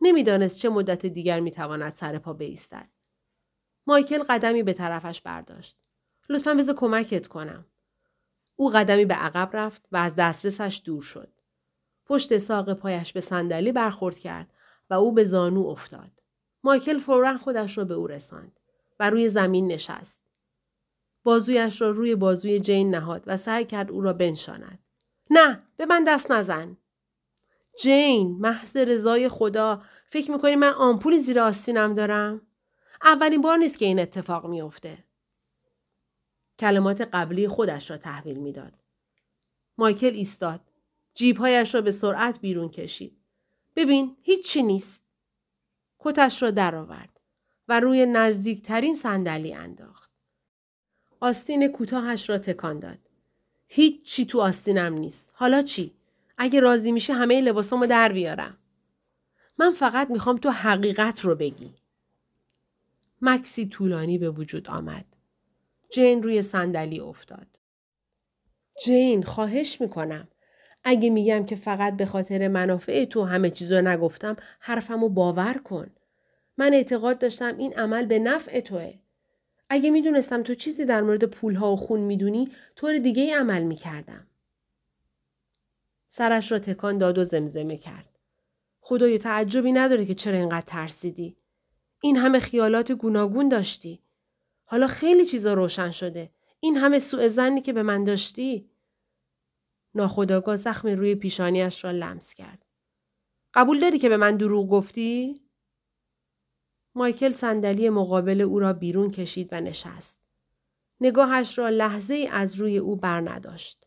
نمی‌دانست 0.00 0.58
چه 0.58 0.68
مدت 0.68 1.06
دیگر 1.06 1.40
می‌تواند 1.40 1.94
سر 1.94 2.18
پا 2.18 2.32
بایستد. 2.32 2.88
مایکل 3.86 4.22
قدمی 4.22 4.62
به 4.62 4.72
طرفش 4.72 5.20
برداشت. 5.20 5.76
لطفا 6.28 6.54
بذار 6.54 6.74
کمکت 6.74 7.26
کنم. 7.26 7.66
او 8.56 8.70
قدمی 8.70 9.04
به 9.04 9.14
عقب 9.14 9.56
رفت 9.56 9.88
و 9.92 9.96
از 9.96 10.14
دسترسش 10.14 10.82
دور 10.84 11.02
شد. 11.02 11.32
پشت 12.06 12.38
ساق 12.38 12.74
پایش 12.74 13.12
به 13.12 13.20
صندلی 13.20 13.72
برخورد 13.72 14.18
کرد 14.18 14.54
و 14.90 14.94
او 14.94 15.12
به 15.12 15.24
زانو 15.24 15.66
افتاد. 15.66 16.22
مایکل 16.64 16.98
فورا 16.98 17.38
خودش 17.38 17.78
را 17.78 17.84
به 17.84 17.94
او 17.94 18.06
رساند 18.06 18.57
و 19.00 19.10
روی 19.10 19.28
زمین 19.28 19.66
نشست. 19.66 20.20
بازویش 21.24 21.80
را 21.80 21.90
روی 21.90 22.14
بازوی 22.14 22.60
جین 22.60 22.94
نهاد 22.94 23.22
و 23.26 23.36
سعی 23.36 23.64
کرد 23.64 23.90
او 23.90 24.00
را 24.00 24.12
بنشاند. 24.12 24.78
نه 25.30 25.62
به 25.76 25.86
من 25.86 26.04
دست 26.04 26.30
نزن. 26.30 26.76
جین 27.82 28.38
محض 28.40 28.76
رضای 28.76 29.28
خدا 29.28 29.82
فکر 30.08 30.30
می‌کنی 30.30 30.56
من 30.56 30.72
آمپولی 30.72 31.18
زیر 31.18 31.40
آستینم 31.40 31.94
دارم؟ 31.94 32.40
اولین 33.02 33.40
بار 33.40 33.56
نیست 33.56 33.78
که 33.78 33.84
این 33.84 33.98
اتفاق 33.98 34.46
میافته. 34.46 35.04
کلمات 36.58 37.00
قبلی 37.00 37.48
خودش 37.48 37.90
را 37.90 37.96
تحویل 37.96 38.38
می‌داد. 38.38 38.72
مایکل 39.78 40.14
ایستاد. 40.14 40.60
جیبهایش 41.14 41.74
را 41.74 41.80
به 41.80 41.90
سرعت 41.90 42.40
بیرون 42.40 42.68
کشید. 42.68 43.16
ببین 43.76 44.16
هیچی 44.22 44.62
نیست. 44.62 45.02
کتش 45.98 46.42
را 46.42 46.50
درآورد 46.50 47.17
و 47.68 47.80
روی 47.80 48.06
نزدیکترین 48.06 48.94
صندلی 48.94 49.54
انداخت. 49.54 50.10
آستین 51.20 51.68
کوتاهش 51.68 52.30
را 52.30 52.38
تکان 52.38 52.78
داد. 52.78 52.98
هیچ 53.68 54.02
چی 54.02 54.26
تو 54.26 54.40
آستینم 54.40 54.94
نیست. 54.94 55.32
حالا 55.34 55.62
چی؟ 55.62 55.94
اگه 56.38 56.60
راضی 56.60 56.92
میشه 56.92 57.12
همه 57.14 57.40
لباسامو 57.40 57.86
در 57.86 58.12
بیارم. 58.12 58.56
من 59.58 59.72
فقط 59.72 60.10
می‌خوام 60.10 60.36
تو 60.36 60.50
حقیقت 60.50 61.20
رو 61.20 61.34
بگی. 61.34 61.74
مکسی 63.22 63.66
طولانی 63.66 64.18
به 64.18 64.30
وجود 64.30 64.68
آمد. 64.68 65.04
جین 65.90 66.22
روی 66.22 66.42
صندلی 66.42 67.00
افتاد. 67.00 67.46
جین 68.84 69.22
خواهش 69.22 69.80
می‌کنم. 69.80 70.28
اگه 70.84 71.10
میگم 71.10 71.46
که 71.46 71.56
فقط 71.56 71.96
به 71.96 72.06
خاطر 72.06 72.48
منافع 72.48 73.04
تو 73.04 73.24
همه 73.24 73.50
چیزو 73.50 73.80
نگفتم 73.80 74.36
حرفمو 74.60 75.08
باور 75.08 75.54
کن. 75.64 75.90
من 76.58 76.74
اعتقاد 76.74 77.18
داشتم 77.18 77.56
این 77.56 77.74
عمل 77.74 78.06
به 78.06 78.18
نفع 78.18 78.60
توه. 78.60 78.94
اگه 79.68 79.90
می‌دونستم 79.90 80.42
تو 80.42 80.54
چیزی 80.54 80.84
در 80.84 81.02
مورد 81.02 81.24
پولها 81.24 81.72
و 81.72 81.76
خون 81.76 82.00
می‌دونی 82.00 82.48
طور 82.76 82.98
دیگه 82.98 83.22
ای 83.22 83.32
عمل 83.32 83.62
می‌کردم. 83.62 84.26
سرش 86.08 86.52
را 86.52 86.58
تکان 86.58 86.98
داد 86.98 87.18
و 87.18 87.24
زمزمه 87.24 87.76
کرد. 87.76 88.18
خدای 88.80 89.18
تعجبی 89.18 89.72
نداره 89.72 90.06
که 90.06 90.14
چرا 90.14 90.38
اینقدر 90.38 90.66
ترسیدی. 90.66 91.36
این 92.00 92.16
همه 92.16 92.38
خیالات 92.38 92.92
گوناگون 92.92 93.48
داشتی. 93.48 94.02
حالا 94.64 94.86
خیلی 94.86 95.26
چیزا 95.26 95.54
روشن 95.54 95.90
شده. 95.90 96.30
این 96.60 96.76
همه 96.76 96.98
سوء 96.98 97.28
زنی 97.28 97.60
که 97.60 97.72
به 97.72 97.82
من 97.82 98.04
داشتی. 98.04 98.70
ناخداگاه 99.94 100.56
زخم 100.56 100.88
روی 100.88 101.14
پیشانیش 101.14 101.84
را 101.84 101.90
لمس 101.90 102.34
کرد. 102.34 102.64
قبول 103.54 103.80
داری 103.80 103.98
که 103.98 104.08
به 104.08 104.16
من 104.16 104.36
دروغ 104.36 104.68
گفتی؟ 104.68 105.40
مایکل 106.98 107.30
صندلی 107.30 107.90
مقابل 107.90 108.40
او 108.40 108.58
را 108.58 108.72
بیرون 108.72 109.10
کشید 109.10 109.48
و 109.52 109.60
نشست. 109.60 110.18
نگاهش 111.00 111.58
را 111.58 111.68
لحظه 111.68 112.14
ای 112.14 112.26
از 112.26 112.54
روی 112.54 112.78
او 112.78 112.96
بر 112.96 113.20
نداشت. 113.20 113.86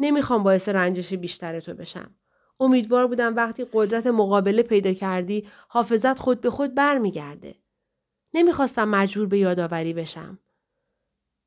نمی‌خوام 0.00 0.42
باعث 0.42 0.68
رنجش 0.68 1.14
بیشتر 1.14 1.60
تو 1.60 1.74
بشم. 1.74 2.14
امیدوار 2.60 3.06
بودم 3.06 3.36
وقتی 3.36 3.66
قدرت 3.72 4.06
مقابله 4.06 4.62
پیدا 4.62 4.92
کردی 4.92 5.48
حافظت 5.68 6.18
خود 6.18 6.40
به 6.40 6.50
خود 6.50 6.74
برمیگرده. 6.74 7.54
نمی‌خواستم 8.34 8.88
مجبور 8.88 9.26
به 9.26 9.38
یادآوری 9.38 9.92
بشم. 9.92 10.38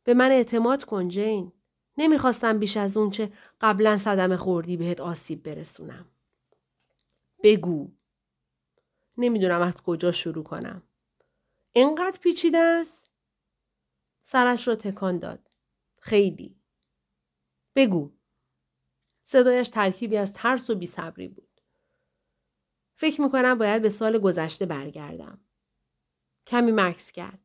به 0.04 0.14
من 0.14 0.32
اعتماد 0.32 0.84
کن 0.84 1.08
جین. 1.08 1.52
نمی‌خواستم 1.98 2.60
بیش 2.60 2.78
از 2.78 2.98
اون 2.98 3.10
چه 3.10 3.32
قبلا 3.62 3.98
صدم 3.98 4.36
خوردی 4.36 4.78
بهت 4.78 5.02
آسیب 5.02 5.44
برسونم. 5.44 6.06
بگو. 7.44 7.92
نمی‌دونم 9.18 9.62
از 9.62 9.82
کجا 9.82 10.12
شروع 10.12 10.44
کنم. 10.44 10.84
اینقدر 11.72 12.20
پیچیده 12.22 12.58
است؟ 12.58 13.14
سرش 14.22 14.68
را 14.68 14.76
تکان 14.76 15.20
داد. 15.20 15.50
خیلی. 16.02 16.60
بگو. 17.76 18.18
صدایش 19.22 19.70
ترکیبی 19.70 20.18
از 20.18 20.34
ترس 20.34 20.70
و 20.70 20.76
بیصبری 20.76 21.28
بود. 21.28 21.62
فکر 22.96 23.22
می‌کنم 23.22 23.58
باید 23.58 23.82
به 23.82 23.90
سال 23.90 24.20
گذشته 24.20 24.66
برگردم. 24.66 25.46
کمی 26.48 26.72
مکس 26.72 27.12
کرد. 27.12 27.40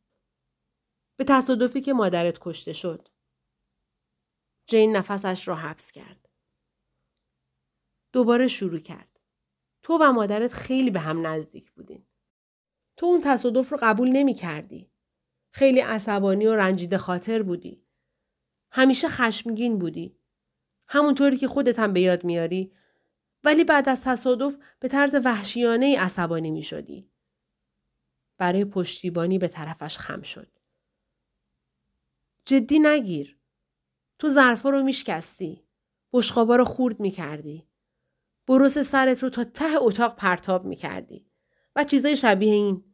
به 1.17 1.25
تصادفی 1.25 1.81
که 1.81 1.93
مادرت 1.93 2.39
کشته 2.41 2.73
شد. 2.73 3.09
جین 4.67 4.97
نفسش 4.97 5.49
را 5.49 5.55
حبس 5.55 5.93
کرد. 5.93 6.29
دوباره 8.13 8.49
شروع 8.49 8.79
کرد. 8.79 9.18
تو 9.89 9.99
و 10.01 10.13
مادرت 10.13 10.53
خیلی 10.53 10.91
به 10.91 11.01
هم 11.01 11.27
نزدیک 11.27 11.73
بودین. 11.73 12.07
تو 12.97 13.07
اون 13.07 13.21
تصادف 13.25 13.73
رو 13.73 13.79
قبول 13.83 14.09
نمی 14.09 14.35
کردی. 14.35 14.91
خیلی 15.51 15.81
عصبانی 15.81 16.47
و 16.47 16.55
رنجیده 16.55 16.99
خاطر 16.99 17.43
بودی. 17.43 17.85
همیشه 18.73 19.09
خشمگین 19.09 19.79
بودی. 19.79 20.19
همونطوری 20.89 21.37
که 21.37 21.49
خودت 21.49 21.79
هم 21.79 21.93
به 21.93 22.01
یاد 22.01 22.25
میاری. 22.25 22.73
ولی 23.45 23.65
بعد 23.65 23.89
از 23.89 24.03
تصادف 24.03 24.57
به 24.81 24.89
طرز 24.89 25.15
وحشیانه 25.25 25.99
عصبانی 25.99 26.51
می 26.51 26.63
شدی. 26.63 27.11
برای 28.39 28.65
پشتیبانی 28.65 29.39
به 29.39 29.49
طرفش 29.49 29.99
خم 29.99 30.23
شد. 30.23 30.59
جدی 32.45 32.79
نگیر. 32.79 33.39
تو 34.19 34.29
ظرفا 34.29 34.71
رو 34.71 34.83
میشکستی. 34.83 35.65
بشقابا 36.13 36.57
رو 36.57 36.65
خورد 36.65 37.01
می‌کردی. 37.01 37.68
بروس 38.49 38.79
سرت 38.79 39.23
رو 39.23 39.29
تا 39.29 39.45
ته 39.45 39.77
اتاق 39.77 40.17
پرتاب 40.17 40.65
می‌کردی. 40.65 41.27
و 41.77 41.85
چیزای 41.85 42.17
شبیه 42.17 42.55
این. 42.55 42.85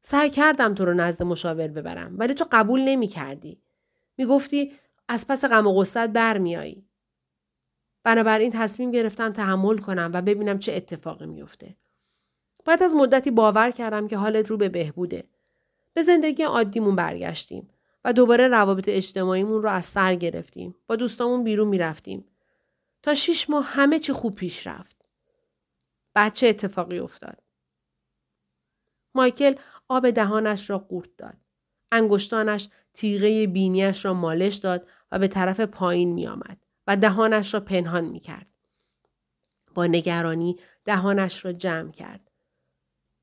سعی 0.00 0.30
کردم 0.30 0.74
تو 0.74 0.84
رو 0.84 0.94
نزد 0.94 1.22
مشاور 1.22 1.68
ببرم 1.68 2.14
ولی 2.18 2.34
تو 2.34 2.44
قبول 2.52 2.80
نمی‌کردی. 2.80 3.62
می‌گفتی 4.16 4.72
از 5.08 5.26
پس 5.26 5.44
غم 5.44 5.66
و 5.66 5.72
غصت 5.72 6.08
برمیایی. 6.08 6.88
بنابراین 8.04 8.52
تصمیم 8.52 8.90
گرفتم 8.90 9.32
تحمل 9.32 9.78
کنم 9.78 10.10
و 10.14 10.22
ببینم 10.22 10.58
چه 10.58 10.72
اتفاقی 10.72 11.26
میفته. 11.26 11.76
بعد 12.64 12.82
از 12.82 12.94
مدتی 12.94 13.30
باور 13.30 13.70
کردم 13.70 14.08
که 14.08 14.16
حالت 14.16 14.46
رو 14.46 14.56
به 14.56 14.68
بهبوده. 14.68 15.24
به 15.92 16.02
زندگی 16.02 16.42
عادیمون 16.42 16.96
برگشتیم 16.96 17.68
و 18.04 18.12
دوباره 18.12 18.48
روابط 18.48 18.84
اجتماعیمون 18.88 19.62
رو 19.62 19.68
از 19.68 19.84
سر 19.84 20.14
گرفتیم. 20.14 20.74
با 20.86 20.96
دوستامون 20.96 21.44
بیرون 21.44 21.68
می‌رفتیم. 21.68 22.24
تا 23.02 23.14
شیش 23.14 23.50
ماه 23.50 23.64
همه 23.64 23.98
چی 23.98 24.12
خوب 24.12 24.34
پیش 24.34 24.66
رفت. 24.66 25.04
بعد 26.14 26.32
چه 26.32 26.46
اتفاقی 26.46 26.98
افتاد؟ 26.98 27.42
مایکل 29.14 29.54
آب 29.88 30.10
دهانش 30.10 30.70
را 30.70 30.78
قورت 30.78 31.16
داد. 31.16 31.36
انگشتانش 31.92 32.68
تیغه 32.94 33.46
بینیش 33.46 34.04
را 34.04 34.14
مالش 34.14 34.56
داد 34.56 34.88
و 35.12 35.18
به 35.18 35.28
طرف 35.28 35.60
پایین 35.60 36.12
می 36.12 36.26
آمد 36.26 36.58
و 36.86 36.96
دهانش 36.96 37.54
را 37.54 37.60
پنهان 37.60 38.04
می 38.04 38.20
کرد. 38.20 38.46
با 39.74 39.86
نگرانی 39.86 40.56
دهانش 40.84 41.44
را 41.44 41.52
جمع 41.52 41.92
کرد. 41.92 42.30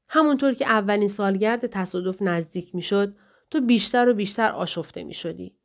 همونطور 0.07 0.53
که 0.53 0.65
اولین 0.65 1.07
سالگرد 1.07 1.65
تصادف 1.65 2.21
نزدیک 2.21 2.75
می 2.75 2.81
شد، 2.81 3.15
تو 3.51 3.61
بیشتر 3.61 4.09
و 4.09 4.13
بیشتر 4.13 4.51
آشفته 4.51 5.03
می 5.03 5.13
شدی. 5.13 5.55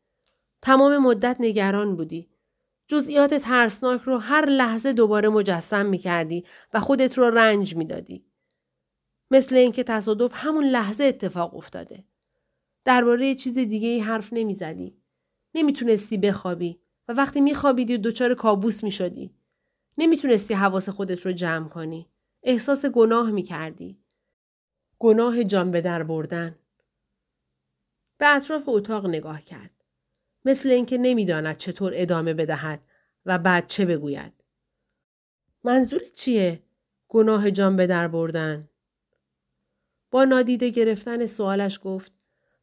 تمام 0.62 0.98
مدت 0.98 1.36
نگران 1.40 1.96
بودی. 1.96 2.29
جزئیات 2.90 3.34
ترسناک 3.34 4.00
رو 4.00 4.18
هر 4.18 4.46
لحظه 4.46 4.92
دوباره 4.92 5.28
مجسم 5.28 5.86
می 5.86 5.98
کردی 5.98 6.44
و 6.74 6.80
خودت 6.80 7.18
رو 7.18 7.24
رنج 7.24 7.76
می 7.76 7.84
دادی. 7.84 8.24
مثل 9.30 9.56
اینکه 9.56 9.82
تصادف 9.82 10.30
همون 10.34 10.64
لحظه 10.64 11.04
اتفاق 11.04 11.56
افتاده. 11.56 12.04
درباره 12.84 13.34
چیز 13.34 13.54
دیگه 13.54 13.88
ای 13.88 14.00
حرف 14.00 14.32
نمی 14.32 14.54
زدی. 14.54 14.96
نمی‌تونستی 15.54 16.18
بخوابی 16.18 16.80
و 17.08 17.12
وقتی 17.12 17.40
میخوابیدی 17.40 17.98
دچار 17.98 18.34
کابوس 18.34 18.84
می‌شدی. 18.84 19.34
نمی‌تونستی 19.98 20.54
حواس 20.54 20.88
خودت 20.88 21.26
رو 21.26 21.32
جمع 21.32 21.68
کنی. 21.68 22.08
احساس 22.42 22.86
گناه 22.86 23.30
می‌کردی. 23.30 23.98
گناه 24.98 25.44
جان 25.44 25.70
به 25.70 25.80
در 25.80 26.02
بردن. 26.02 26.58
به 28.18 28.36
اطراف 28.36 28.68
اتاق 28.68 29.06
نگاه 29.06 29.42
کرد. 29.42 29.79
مثل 30.44 30.68
اینکه 30.70 30.98
نمی‌داند 30.98 31.56
چطور 31.56 31.92
ادامه 31.94 32.34
بدهد 32.34 32.80
و 33.26 33.38
بعد 33.38 33.66
چه 33.66 33.84
بگوید. 33.84 34.32
منظور 35.64 36.00
چیه؟ 36.14 36.62
گناه 37.08 37.50
جان 37.50 37.76
به 37.76 37.86
در 37.86 38.08
بردن. 38.08 38.68
با 40.10 40.24
نادیده 40.24 40.68
گرفتن 40.68 41.26
سوالش 41.26 41.80
گفت 41.84 42.12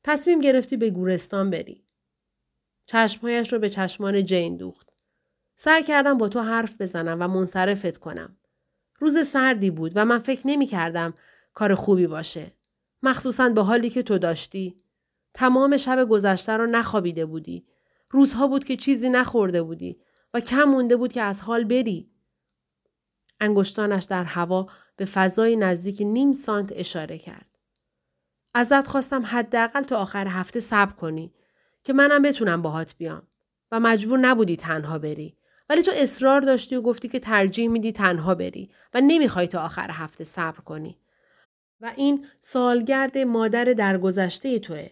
تصمیم 0.03 0.41
گرفتی 0.41 0.77
به 0.77 0.89
گورستان 0.89 1.49
بری. 1.49 1.83
چشمهایش 2.85 3.53
رو 3.53 3.59
به 3.59 3.69
چشمان 3.69 4.25
جین 4.25 4.57
دوخت. 4.57 4.89
سعی 5.55 5.83
کردم 5.83 6.17
با 6.17 6.29
تو 6.29 6.39
حرف 6.39 6.81
بزنم 6.81 7.17
و 7.19 7.27
منصرفت 7.27 7.97
کنم. 7.97 8.37
روز 8.99 9.27
سردی 9.27 9.71
بود 9.71 9.91
و 9.95 10.05
من 10.05 10.17
فکر 10.17 10.41
نمی 10.47 10.65
کردم 10.65 11.13
کار 11.53 11.75
خوبی 11.75 12.07
باشه. 12.07 12.51
مخصوصا 13.03 13.49
به 13.49 13.61
حالی 13.61 13.89
که 13.89 14.03
تو 14.03 14.17
داشتی. 14.17 14.75
تمام 15.33 15.77
شب 15.77 16.07
گذشته 16.09 16.51
رو 16.51 16.65
نخوابیده 16.65 17.25
بودی. 17.25 17.65
روزها 18.09 18.47
بود 18.47 18.63
که 18.63 18.75
چیزی 18.75 19.09
نخورده 19.09 19.63
بودی 19.63 19.99
و 20.33 20.39
کم 20.39 20.63
مونده 20.63 20.95
بود 20.95 21.13
که 21.13 21.21
از 21.21 21.41
حال 21.41 21.63
بری. 21.63 22.11
انگشتانش 23.39 24.03
در 24.03 24.23
هوا 24.23 24.67
به 24.95 25.05
فضای 25.05 25.55
نزدیک 25.55 26.01
نیم 26.01 26.33
سانت 26.33 26.73
اشاره 26.75 27.17
کرد. 27.17 27.57
ازت 28.53 28.87
خواستم 28.87 29.25
حداقل 29.25 29.83
تا 29.83 29.97
آخر 29.97 30.27
هفته 30.27 30.59
صبر 30.59 30.91
کنی 30.91 31.33
که 31.83 31.93
منم 31.93 32.21
بتونم 32.21 32.61
باهات 32.61 32.95
بیام 32.97 33.27
و 33.71 33.79
مجبور 33.79 34.19
نبودی 34.19 34.55
تنها 34.55 34.99
بری 34.99 35.37
ولی 35.69 35.81
تو 35.81 35.91
اصرار 35.95 36.41
داشتی 36.41 36.75
و 36.75 36.81
گفتی 36.81 37.07
که 37.07 37.19
ترجیح 37.19 37.69
میدی 37.69 37.91
تنها 37.91 38.35
بری 38.35 38.71
و 38.93 39.01
نمی‌خوای 39.01 39.47
تا 39.47 39.61
آخر 39.65 39.91
هفته 39.91 40.23
صبر 40.23 40.59
کنی 40.59 40.99
و 41.81 41.93
این 41.95 42.25
سالگرد 42.39 43.17
مادر 43.17 43.63
درگذشته 43.63 44.59
توه 44.59 44.89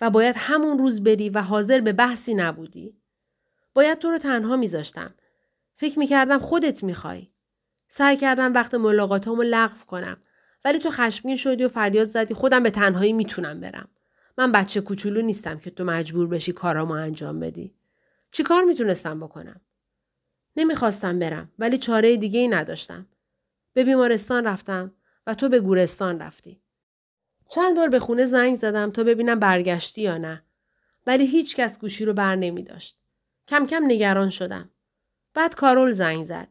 و 0.00 0.10
باید 0.10 0.36
همون 0.38 0.78
روز 0.78 1.04
بری 1.04 1.28
و 1.28 1.42
حاضر 1.42 1.80
به 1.80 1.92
بحثی 1.92 2.34
نبودی 2.34 2.96
باید 3.74 3.98
تو 3.98 4.10
رو 4.10 4.18
تنها 4.18 4.56
میذاشتم 4.56 5.14
فکر 5.76 5.98
می‌کردم 5.98 6.38
خودت 6.38 6.84
می‌خوای 6.84 7.28
سعی 7.88 8.16
کردم 8.16 8.54
وقت 8.54 8.74
ملاقاتامو 8.74 9.42
لغو 9.42 9.84
کنم 9.86 10.16
ولی 10.64 10.78
تو 10.78 10.90
خشمگین 10.90 11.36
شدی 11.36 11.64
و 11.64 11.68
فریاد 11.68 12.04
زدی 12.04 12.34
خودم 12.34 12.62
به 12.62 12.70
تنهایی 12.70 13.12
می‌تونم 13.12 13.60
برم 13.60 13.88
من 14.38 14.52
بچه 14.52 14.80
کوچولو 14.80 15.22
نیستم 15.22 15.58
که 15.58 15.70
تو 15.70 15.84
مجبور 15.84 16.28
بشی 16.28 16.52
کارامو 16.52 16.92
انجام 16.92 17.40
بدی. 17.40 17.74
چی 18.30 18.42
کار 18.42 18.64
می‌تونستم 18.64 19.20
بکنم؟ 19.20 19.60
نمی‌خواستم 20.56 21.18
برم 21.18 21.52
ولی 21.58 21.78
چاره 21.78 22.16
دیگه 22.16 22.40
ای 22.40 22.48
نداشتم. 22.48 23.06
به 23.72 23.84
بیمارستان 23.84 24.46
رفتم 24.46 24.94
و 25.26 25.34
تو 25.34 25.48
به 25.48 25.60
گورستان 25.60 26.20
رفتی. 26.20 26.63
چند 27.54 27.76
بار 27.76 27.88
به 27.88 27.98
خونه 27.98 28.24
زنگ 28.24 28.56
زدم 28.56 28.90
تا 28.90 29.04
ببینم 29.04 29.38
برگشتی 29.38 30.02
یا 30.02 30.18
نه. 30.18 30.42
ولی 31.06 31.26
هیچ 31.26 31.56
کس 31.56 31.78
گوشی 31.78 32.04
رو 32.04 32.12
بر 32.12 32.36
نمی 32.36 32.62
داشت. 32.62 32.96
کم 33.48 33.66
کم 33.66 33.82
نگران 33.84 34.30
شدم. 34.30 34.70
بعد 35.34 35.54
کارول 35.54 35.90
زنگ 35.90 36.24
زد. 36.24 36.48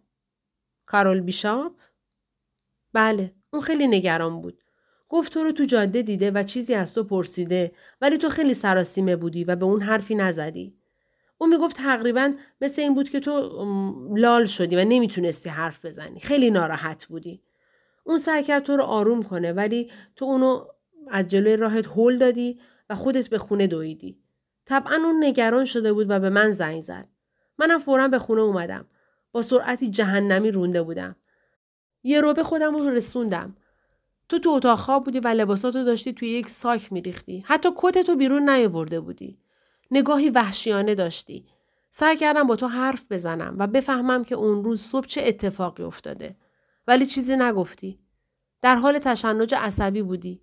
کارول 0.85 1.19
بیشاپ؟ 1.19 1.71
بله، 2.93 3.33
اون 3.53 3.61
خیلی 3.61 3.87
نگران 3.87 4.41
بود. 4.41 4.61
گفت 5.09 5.33
تو 5.33 5.43
رو 5.43 5.51
تو 5.51 5.63
جاده 5.63 6.01
دیده 6.01 6.31
و 6.31 6.43
چیزی 6.43 6.73
از 6.73 6.93
تو 6.93 7.03
پرسیده 7.03 7.71
ولی 8.01 8.17
تو 8.17 8.29
خیلی 8.29 8.53
سراسیمه 8.53 9.15
بودی 9.15 9.43
و 9.43 9.55
به 9.55 9.65
اون 9.65 9.81
حرفی 9.81 10.15
نزدی. 10.15 10.77
او 11.37 11.47
می‌گفت 11.47 11.77
تقریبا 11.77 12.33
مثل 12.61 12.81
این 12.81 12.93
بود 12.93 13.09
که 13.09 13.19
تو 13.19 13.65
لال 14.15 14.45
شدی 14.45 14.75
و 14.75 14.85
نمی‌تونستی 14.85 15.49
حرف 15.49 15.85
بزنی. 15.85 16.19
خیلی 16.19 16.51
ناراحت 16.51 17.05
بودی. 17.05 17.41
اون 18.03 18.17
سعی 18.17 18.43
کرد 18.43 18.63
تو 18.63 18.77
رو 18.77 18.83
آروم 18.83 19.23
کنه 19.23 19.53
ولی 19.53 19.91
تو 20.15 20.25
اونو 20.25 20.65
از 21.11 21.27
جلوی 21.27 21.57
راهت 21.57 21.87
هل 21.97 22.17
دادی 22.17 22.59
و 22.89 22.95
خودت 22.95 23.29
به 23.29 23.37
خونه 23.37 23.67
دویدی. 23.67 24.19
طبعا 24.65 24.95
اون 24.95 25.23
نگران 25.23 25.65
شده 25.65 25.93
بود 25.93 26.09
و 26.09 26.19
به 26.19 26.29
من 26.29 26.51
زنگ 26.51 26.81
زد. 26.81 27.07
منم 27.57 27.79
فورا 27.79 28.07
به 28.07 28.19
خونه 28.19 28.41
اومدم. 28.41 28.85
با 29.31 29.41
سرعتی 29.41 29.89
جهنمی 29.89 30.51
رونده 30.51 30.81
بودم. 30.81 31.15
یه 32.03 32.21
روبه 32.21 32.43
خودم 32.43 32.75
رو 32.75 32.89
رسوندم. 32.89 33.55
تو 34.29 34.39
تو 34.39 34.49
اتاق 34.49 34.79
خواب 34.79 35.03
بودی 35.03 35.19
و 35.19 35.27
لباساتو 35.27 35.83
داشتی 35.83 36.13
توی 36.13 36.29
یک 36.29 36.47
ساک 36.47 36.93
میریختی. 36.93 37.43
حتی 37.47 37.69
کتتو 37.77 38.15
بیرون 38.15 38.49
نیاورده 38.49 38.99
بودی. 38.99 39.39
نگاهی 39.91 40.29
وحشیانه 40.29 40.95
داشتی. 40.95 41.45
سعی 41.89 42.17
کردم 42.17 42.47
با 42.47 42.55
تو 42.55 42.67
حرف 42.67 43.05
بزنم 43.09 43.55
و 43.59 43.67
بفهمم 43.67 44.23
که 44.23 44.35
اون 44.35 44.63
روز 44.63 44.81
صبح 44.81 45.05
چه 45.05 45.23
اتفاقی 45.25 45.83
افتاده. 45.83 46.35
ولی 46.87 47.05
چیزی 47.05 47.35
نگفتی. 47.35 47.99
در 48.61 48.75
حال 48.75 48.99
تشنج 48.99 49.55
عصبی 49.55 50.01
بودی. 50.01 50.42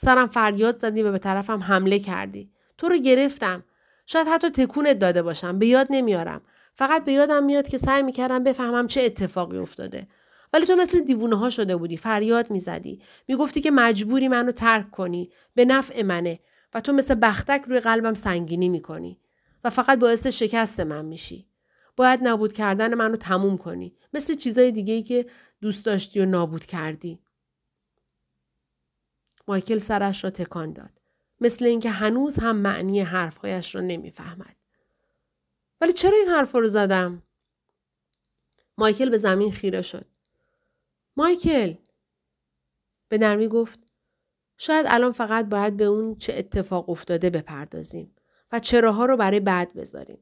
سرم 0.00 0.26
فریاد 0.26 0.78
زدی 0.78 1.02
و 1.02 1.12
به 1.12 1.18
طرفم 1.18 1.62
حمله 1.62 1.98
کردی. 1.98 2.50
تو 2.78 2.88
رو 2.88 2.98
گرفتم. 2.98 3.64
شاید 4.06 4.26
حتی 4.26 4.50
تکونت 4.50 4.98
داده 4.98 5.22
باشم. 5.22 5.58
به 5.58 5.66
یاد 5.66 5.86
نمیارم. 5.90 6.40
فقط 6.74 7.04
به 7.04 7.12
یادم 7.12 7.44
میاد 7.44 7.68
که 7.68 7.78
سعی 7.78 8.02
می‌کردم 8.02 8.44
بفهمم 8.44 8.86
چه 8.86 9.02
اتفاقی 9.02 9.58
افتاده. 9.58 10.08
ولی 10.52 10.66
تو 10.66 10.76
مثل 10.76 11.00
دیوونه 11.00 11.36
ها 11.36 11.50
شده 11.50 11.76
بودی 11.76 11.96
فریاد 11.96 12.50
می‌زدی 12.50 13.00
می‌گفتی 13.28 13.60
که 13.60 13.70
مجبوری 13.70 14.28
منو 14.28 14.52
ترک 14.52 14.90
کنی 14.90 15.30
به 15.54 15.64
نفع 15.64 16.02
منه 16.02 16.38
و 16.74 16.80
تو 16.80 16.92
مثل 16.92 17.14
بختک 17.14 17.62
روی 17.66 17.80
قلبم 17.80 18.14
سنگینی 18.14 18.68
می‌کنی 18.68 19.20
و 19.64 19.70
فقط 19.70 19.98
باعث 19.98 20.26
شکست 20.26 20.80
من 20.80 21.04
میشی 21.04 21.46
باید 21.96 22.22
نابود 22.22 22.52
کردن 22.52 22.94
منو 22.94 23.16
تموم 23.16 23.58
کنی 23.58 23.96
مثل 24.14 24.34
چیزای 24.34 24.72
دیگه 24.72 24.94
ای 24.94 25.02
که 25.02 25.26
دوست 25.60 25.84
داشتی 25.84 26.20
و 26.20 26.26
نابود 26.26 26.64
کردی 26.64 27.18
مایکل 29.48 29.78
سرش 29.78 30.24
را 30.24 30.30
تکان 30.30 30.72
داد. 30.72 30.90
مثل 31.40 31.64
اینکه 31.64 31.90
هنوز 31.90 32.36
هم 32.36 32.56
معنی 32.56 33.00
حرفهایش 33.00 33.74
را 33.74 33.80
نمی‌فهمد. 33.80 34.56
ولی 35.80 35.92
چرا 35.92 36.16
این 36.16 36.28
حرف 36.28 36.54
رو 36.54 36.68
زدم؟ 36.68 37.22
مایکل 38.78 39.10
به 39.10 39.18
زمین 39.18 39.52
خیره 39.52 39.82
شد. 39.82 40.06
مایکل! 41.16 41.74
به 43.08 43.18
نرمی 43.18 43.48
گفت 43.48 43.78
شاید 44.56 44.86
الان 44.88 45.12
فقط 45.12 45.46
باید 45.48 45.76
به 45.76 45.84
اون 45.84 46.16
چه 46.16 46.34
اتفاق 46.36 46.90
افتاده 46.90 47.30
بپردازیم 47.30 48.14
و 48.52 48.60
چراها 48.60 49.06
رو 49.06 49.16
برای 49.16 49.40
بعد 49.40 49.74
بذاریم. 49.74 50.18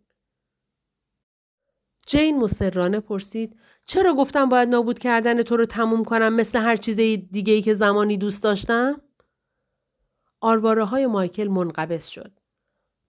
جین 2.06 2.38
مصرانه 2.38 3.00
پرسید 3.00 3.56
چرا 3.84 4.14
گفتم 4.14 4.48
باید 4.48 4.68
نابود 4.68 4.98
کردن 4.98 5.42
تو 5.42 5.56
رو 5.56 5.66
تموم 5.66 6.04
کنم 6.04 6.32
مثل 6.32 6.58
هر 6.58 6.76
چیز 6.76 6.96
دیگه 7.30 7.52
ای 7.52 7.62
که 7.62 7.74
زمانی 7.74 8.18
دوست 8.18 8.42
داشتم؟ 8.42 9.00
آرواره 10.46 10.84
های 10.84 11.06
مایکل 11.06 11.48
منقبض 11.48 12.06
شد. 12.06 12.32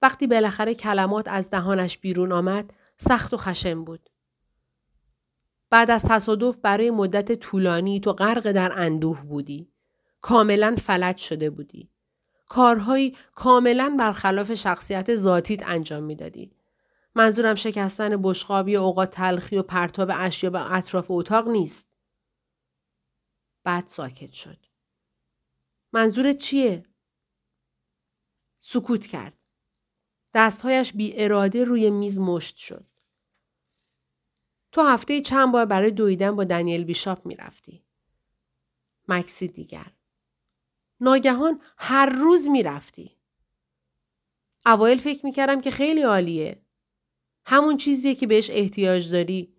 وقتی 0.02 0.28
بالاخره 0.28 0.76
کلمات 0.76 1.28
از 1.28 1.50
دهانش 1.50 1.97
بیرون 1.97 2.32
آمد 2.32 2.73
سخت 2.97 3.34
و 3.34 3.38
خشم 3.38 3.84
بود. 3.84 4.10
بعد 5.69 5.91
از 5.91 6.04
تصادف 6.04 6.58
برای 6.58 6.91
مدت 6.91 7.32
طولانی 7.32 8.00
تو 8.00 8.13
غرق 8.13 8.52
در 8.52 8.73
اندوه 8.76 9.21
بودی. 9.21 9.71
کاملا 10.21 10.76
فلج 10.84 11.17
شده 11.17 11.50
بودی. 11.50 11.89
کارهایی 12.47 13.15
کاملا 13.36 13.95
برخلاف 14.00 14.54
شخصیت 14.54 15.15
ذاتیت 15.15 15.63
انجام 15.67 16.04
می‌دادی. 16.04 16.52
منظورم 17.15 17.56
شکستن 17.56 18.21
بشقابی 18.21 18.76
اوقات 18.76 19.12
تلخی 19.12 19.58
و 19.58 19.63
پرتاب 19.63 20.12
اشیا 20.13 20.50
به 20.50 20.73
اطراف 20.73 21.06
اتاق 21.10 21.47
نیست. 21.47 21.88
بعد 23.63 23.88
ساکت 23.88 24.34
شد. 24.34 24.58
منظورت 25.93 26.38
چیه؟ 26.38 26.84
سکوت 28.69 29.08
کرد. 29.08 29.38
دستهایش 30.34 30.93
بی 30.93 31.13
اراده 31.15 31.63
روی 31.63 31.89
میز 31.89 32.19
مشت 32.19 32.56
شد. 32.56 32.86
تو 34.71 34.82
هفته 34.82 35.21
چند 35.21 35.51
بار 35.51 35.65
برای 35.65 35.91
دویدن 35.91 36.36
با 36.36 36.43
دنیل 36.43 36.84
بیشاپ 36.84 37.25
می‌رفتی. 37.25 37.84
مکسی 39.08 39.47
دیگر. 39.47 39.91
ناگهان 40.99 41.62
هر 41.77 42.06
روز 42.06 42.49
می‌رفتی. 42.49 43.17
اوایل 44.65 44.97
فکر 44.97 45.25
می‌کردم 45.25 45.62
که 45.62 45.71
خیلی 45.71 46.01
عالیه. 46.01 46.62
همون 47.45 47.77
چیزیه 47.77 48.15
که 48.15 48.27
بهش 48.27 48.49
احتیاج 48.49 49.12
داری. 49.12 49.53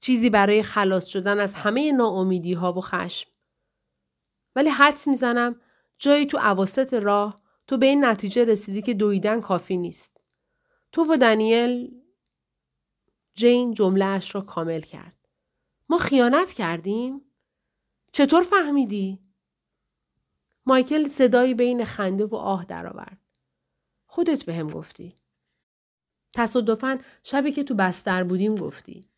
چیزی 0.00 0.30
برای 0.30 0.62
خلاص 0.62 1.06
شدن 1.06 1.40
از 1.40 1.54
همه 1.54 1.92
ناامیدی 1.92 2.52
ها 2.52 2.72
و 2.72 2.80
خشم. 2.80 3.30
ولی 4.56 4.68
حدس 4.68 5.08
می‌زنم 5.08 5.60
جایی 5.98 6.26
تو 6.26 6.38
عواست 6.38 6.94
راه 6.94 7.41
تو 7.66 7.76
به 7.76 7.86
این 7.86 8.04
نتیجه 8.04 8.44
رسیدی 8.44 8.82
که 8.82 8.94
دویدن 8.94 9.40
کافی 9.40 9.76
نیست. 9.76 10.20
تو 10.92 11.04
و 11.04 11.16
دنیل 11.16 12.02
جین 13.34 13.74
جمله 13.74 14.04
اش 14.04 14.34
را 14.34 14.40
کامل 14.40 14.80
کرد. 14.80 15.28
ما 15.88 15.98
خیانت 15.98 16.52
کردیم؟ 16.52 17.20
چطور 18.12 18.42
فهمیدی؟ 18.42 19.18
مایکل 20.66 21.08
صدایی 21.08 21.54
بین 21.54 21.84
خنده 21.84 22.26
و 22.26 22.34
آه 22.34 22.64
درآورد. 22.64 23.20
خودت 24.06 24.44
به 24.44 24.54
هم 24.54 24.68
گفتی. 24.68 25.14
تصادفاً 26.34 26.98
شبی 27.22 27.52
که 27.52 27.64
تو 27.64 27.74
بستر 27.74 28.24
بودیم 28.24 28.54
گفتی. 28.54 29.08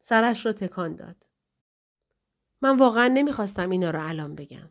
سرش 0.00 0.46
را 0.46 0.52
تکان 0.52 0.94
داد. 0.94 1.26
من 2.62 2.78
واقعا 2.78 3.08
نمی‌خواستم 3.08 3.70
اینا 3.70 3.90
رو 3.90 4.08
الان 4.08 4.34
بگم. 4.34 4.70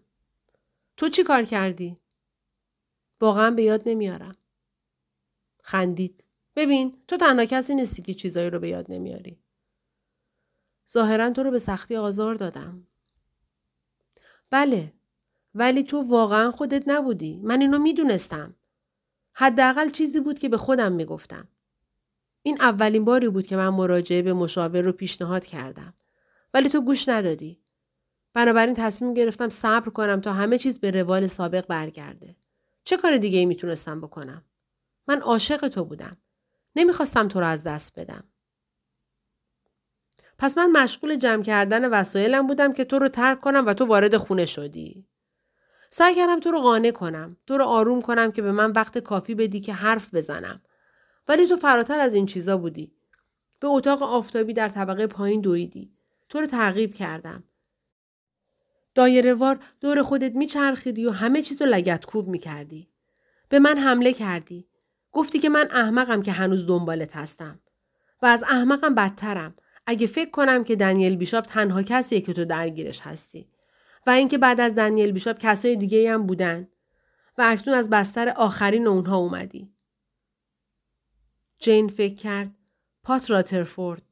تو 0.98 1.10
چی 1.10 1.24
کار 1.24 1.44
کردی؟ 1.44 1.98
واقعا 3.22 3.52
به 3.52 3.64
یاد 3.64 3.84
نمیارم. 3.86 4.36
خندید. 5.64 6.24
ببین 6.56 6.98
تو 7.08 7.18
تنها 7.18 7.46
کسی 7.46 7.76
نیستی 7.76 8.02
که 8.02 8.14
چیزایی 8.14 8.50
رو 8.50 8.60
به 8.60 8.70
یاد 8.70 8.86
نمیاری. 8.90 9.40
ظاهرا 10.92 11.30
تو 11.30 11.44
رو 11.44 11.52
به 11.52 11.60
سختی 11.60 11.96
آزار 11.96 12.36
دادم. 12.36 12.88
بله 14.50 14.94
ولی 15.56 15.84
تو 15.84 16.02
واقعا 16.02 16.52
خودت 16.52 16.84
نبودی. 16.88 17.40
من 17.44 17.62
اینو 17.62 17.80
می‌دونستم. 17.80 18.56
حداقل 19.34 19.90
چیزی 19.90 20.20
بود 20.20 20.40
که 20.40 20.50
به 20.50 20.58
خودم 20.58 20.92
می‌گفتم. 20.92 21.48
این 22.44 22.62
اولین 22.62 23.06
باری 23.06 23.30
بود 23.30 23.46
که 23.46 23.56
من 23.56 23.70
مراجعه 23.70 24.22
به 24.22 24.34
مشاور 24.34 24.82
رو 24.82 24.92
پیشنهاد 24.92 25.46
کردم. 25.46 25.94
ولی 26.54 26.70
تو 26.70 26.82
گوش 26.82 27.10
ندادی. 27.10 27.60
بنابراین 28.34 28.74
تصمیم 28.74 29.14
گرفتم 29.14 29.50
صبر 29.50 29.90
کنم 29.90 30.22
تا 30.22 30.34
همه 30.34 30.58
چیز 30.58 30.80
به 30.80 30.92
روال 30.92 31.28
سابق 31.28 31.68
برگرده. 31.68 32.36
چه 32.88 32.98
کار 32.98 33.18
دیگه 33.18 33.40
ای 33.40 33.46
می‌تونستم 33.46 34.02
بکنم؟ 34.02 34.44
من 35.08 35.22
عاشق 35.22 35.68
تو 35.68 35.86
بودم. 35.86 36.18
نمی‌خواستم 36.76 37.28
تو 37.28 37.40
رو 37.40 37.46
از 37.46 37.64
دست 37.64 38.00
بدم. 38.00 38.24
پس 40.40 40.58
من 40.58 40.72
مشغول 40.72 41.16
جمع 41.16 41.44
کردن 41.44 41.90
وسایلم 41.90 42.48
بودم 42.48 42.74
که 42.74 42.86
تو 42.86 43.00
رو 43.00 43.08
ترک 43.08 43.40
کنم 43.40 43.66
و 43.66 43.74
تو 43.74 43.86
وارد 43.86 44.18
خونه 44.18 44.46
شدی. 44.46 45.08
سعی 45.90 46.16
کردم 46.16 46.40
تو 46.40 46.52
رو 46.52 46.62
قانع 46.62 46.92
کنم. 46.92 47.38
تو 47.48 47.58
رو 47.58 47.66
آروم 47.66 48.02
کنم 48.02 48.32
که 48.32 48.42
به 48.42 48.52
من 48.52 48.72
وقت 48.72 48.98
کافی 48.98 49.36
بدی 49.36 49.60
که 49.60 49.74
حرف 49.74 50.14
بزنم. 50.14 50.62
ولی 51.28 51.48
تو 51.48 51.56
فراتر 51.56 52.00
از 52.00 52.14
این 52.14 52.26
چیزا 52.26 52.58
بودی. 52.58 52.92
به 53.60 53.68
اتاق 53.68 54.04
آفتابی 54.04 54.54
در 54.54 54.70
طبقه 54.70 55.08
پایین 55.08 55.42
دویدی. 55.42 55.92
تو 56.30 56.40
رو 56.40 56.48
تعقیب 56.48 56.94
کردم. 56.94 57.44
دایره 58.98 59.34
وار 59.34 59.60
دور 59.82 60.02
خودت 60.02 60.36
میچرخیدی 60.36 61.06
و 61.06 61.12
همه 61.12 61.42
چیز 61.42 61.62
رو 61.62 61.68
لگت 61.68 62.06
کوب 62.06 62.28
می‌کردی. 62.28 62.90
به 63.50 63.60
من 63.60 63.78
حمله 63.78 64.14
کردی. 64.14 64.68
گفتی 65.12 65.40
که 65.40 65.50
من 65.50 65.68
احمقم 65.72 66.22
که 66.22 66.32
هنوز 66.32 66.68
دنبالت 66.68 67.16
هستم. 67.16 67.60
و 68.22 68.26
از 68.26 68.44
احمقم 68.44 68.96
بدترم. 68.96 69.56
اگه 69.86 70.08
فکر 70.08 70.30
کنم 70.30 70.64
که 70.64 70.76
دنیل 70.76 71.16
بیشاپ 71.16 71.46
تنها 71.46 71.84
کسیه 71.84 72.22
که 72.22 72.34
تو 72.34 72.46
درگیرش 72.46 73.02
هستی. 73.02 73.48
و 74.08 74.10
اینکه 74.10 74.38
بعد 74.38 74.60
از 74.60 74.76
دنیل 74.76 75.12
بیشاپ 75.12 75.38
کسای 75.40 75.76
دیگه 75.76 76.14
هم 76.14 76.26
بودن. 76.26 76.68
و 77.38 77.42
اکنون 77.46 77.78
از 77.78 77.90
بستر 77.90 78.30
آخرین 78.30 78.88
اونها 78.88 79.18
اومدی. 79.18 79.74
جین 81.60 81.88
فکر 81.88 82.16
کرد. 82.16 82.52
پات 83.04 83.32
راترفورد. 83.32 84.04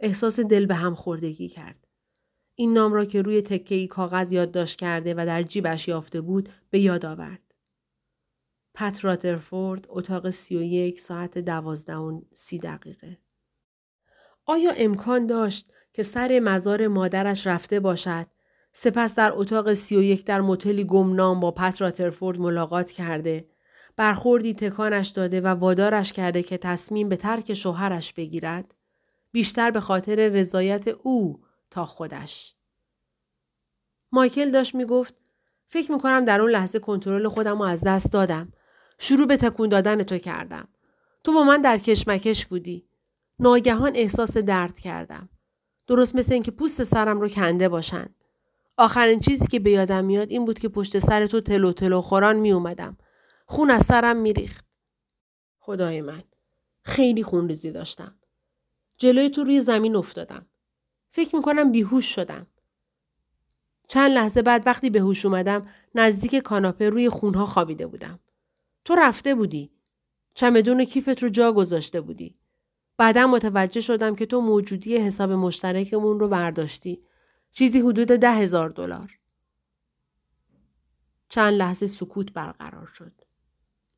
احساس 0.00 0.40
دل 0.40 0.66
به 0.66 0.74
هم 0.74 0.94
خوردگی 0.94 1.48
کرد. 1.48 1.87
این 2.60 2.72
نام 2.72 2.92
را 2.92 3.04
که 3.04 3.22
روی 3.22 3.42
تکه 3.42 3.86
کاغذ 3.86 4.32
یادداشت 4.32 4.78
کرده 4.78 5.14
و 5.14 5.26
در 5.26 5.42
جیبش 5.42 5.88
یافته 5.88 6.20
بود 6.20 6.48
به 6.70 6.78
یاد 6.78 7.06
آورد. 7.06 7.54
پت 8.74 9.04
راترفورد 9.04 9.86
اتاق 9.88 10.30
سی 10.30 10.56
و 10.56 10.62
یک 10.62 11.00
ساعت 11.00 11.38
دوازده 11.38 11.96
و 11.96 12.20
سی 12.32 12.58
دقیقه. 12.58 13.18
آیا 14.46 14.70
امکان 14.70 15.26
داشت 15.26 15.72
که 15.92 16.02
سر 16.02 16.40
مزار 16.40 16.88
مادرش 16.88 17.46
رفته 17.46 17.80
باشد 17.80 18.26
سپس 18.72 19.14
در 19.14 19.32
اتاق 19.34 19.74
سی 19.74 19.96
و 19.96 20.02
یک 20.02 20.24
در 20.24 20.40
متلی 20.40 20.84
گمنام 20.84 21.40
با 21.40 21.50
پت 21.50 21.80
راترفورد 21.80 22.38
ملاقات 22.38 22.90
کرده 22.90 23.48
برخوردی 23.96 24.54
تکانش 24.54 25.08
داده 25.08 25.40
و 25.40 25.46
وادارش 25.46 26.12
کرده 26.12 26.42
که 26.42 26.58
تصمیم 26.58 27.08
به 27.08 27.16
ترک 27.16 27.54
شوهرش 27.54 28.12
بگیرد 28.12 28.74
بیشتر 29.32 29.70
به 29.70 29.80
خاطر 29.80 30.28
رضایت 30.28 30.88
او 30.88 31.40
تا 31.70 31.84
خودش. 31.84 32.54
مایکل 34.12 34.50
داشت 34.50 34.74
می‌گفت 34.74 35.14
فکر 35.66 35.92
می‌کنم 35.92 36.24
در 36.24 36.40
اون 36.40 36.50
لحظه 36.50 36.78
کنترل 36.78 37.28
خودم 37.28 37.58
رو 37.58 37.64
از 37.64 37.84
دست 37.84 38.12
دادم. 38.12 38.52
شروع 38.98 39.26
به 39.26 39.36
تکون 39.36 39.68
دادن 39.68 40.02
تو 40.02 40.18
کردم. 40.18 40.68
تو 41.24 41.32
با 41.32 41.44
من 41.44 41.60
در 41.60 41.78
کشمکش 41.78 42.46
بودی. 42.46 42.88
ناگهان 43.38 43.96
احساس 43.96 44.36
درد 44.36 44.78
کردم. 44.78 45.28
درست 45.86 46.14
مثل 46.16 46.32
اینکه 46.32 46.50
پوست 46.50 46.82
سرم 46.82 47.20
رو 47.20 47.28
کنده 47.28 47.68
باشند. 47.68 48.14
آخرین 48.76 49.20
چیزی 49.20 49.46
که 49.46 49.60
به 49.60 49.70
یادم 49.70 50.04
میاد 50.04 50.30
این 50.30 50.44
بود 50.44 50.58
که 50.58 50.68
پشت 50.68 50.98
سر 50.98 51.26
تو 51.26 51.40
تلو 51.40 51.72
تلو 51.72 52.00
خوران 52.00 52.36
می 52.36 52.52
اومدم. 52.52 52.96
خون 53.46 53.70
از 53.70 53.86
سرم 53.86 54.16
میریخت. 54.16 54.64
خدای 55.58 56.00
من. 56.00 56.22
خیلی 56.82 57.22
خون 57.22 57.48
ریزی 57.48 57.72
داشتم. 57.72 58.18
جلوی 58.96 59.30
تو 59.30 59.44
روی 59.44 59.60
زمین 59.60 59.96
افتادم. 59.96 60.46
فکر 61.08 61.36
می‌کنم 61.36 61.72
بیهوش 61.72 62.14
شدم. 62.14 62.46
چند 63.88 64.10
لحظه 64.10 64.42
بعد 64.42 64.66
وقتی 64.66 64.90
به 64.90 65.00
هوش 65.00 65.26
اومدم 65.26 65.66
نزدیک 65.94 66.34
کاناپه 66.34 66.90
روی 66.90 67.08
خونها 67.08 67.46
خوابیده 67.46 67.86
بودم. 67.86 68.18
تو 68.84 68.94
رفته 68.94 69.34
بودی. 69.34 69.70
چمدون 70.34 70.84
کیفت 70.84 71.22
رو 71.22 71.28
جا 71.28 71.52
گذاشته 71.52 72.00
بودی. 72.00 72.38
بعدا 72.96 73.26
متوجه 73.26 73.80
شدم 73.80 74.14
که 74.14 74.26
تو 74.26 74.40
موجودی 74.40 74.96
حساب 74.96 75.32
مشترکمون 75.32 76.20
رو 76.20 76.28
برداشتی. 76.28 77.02
چیزی 77.52 77.80
حدود 77.80 78.08
ده 78.08 78.32
هزار 78.32 78.68
دلار. 78.68 79.18
چند 81.28 81.54
لحظه 81.54 81.86
سکوت 81.86 82.32
برقرار 82.32 82.86
شد. 82.86 83.12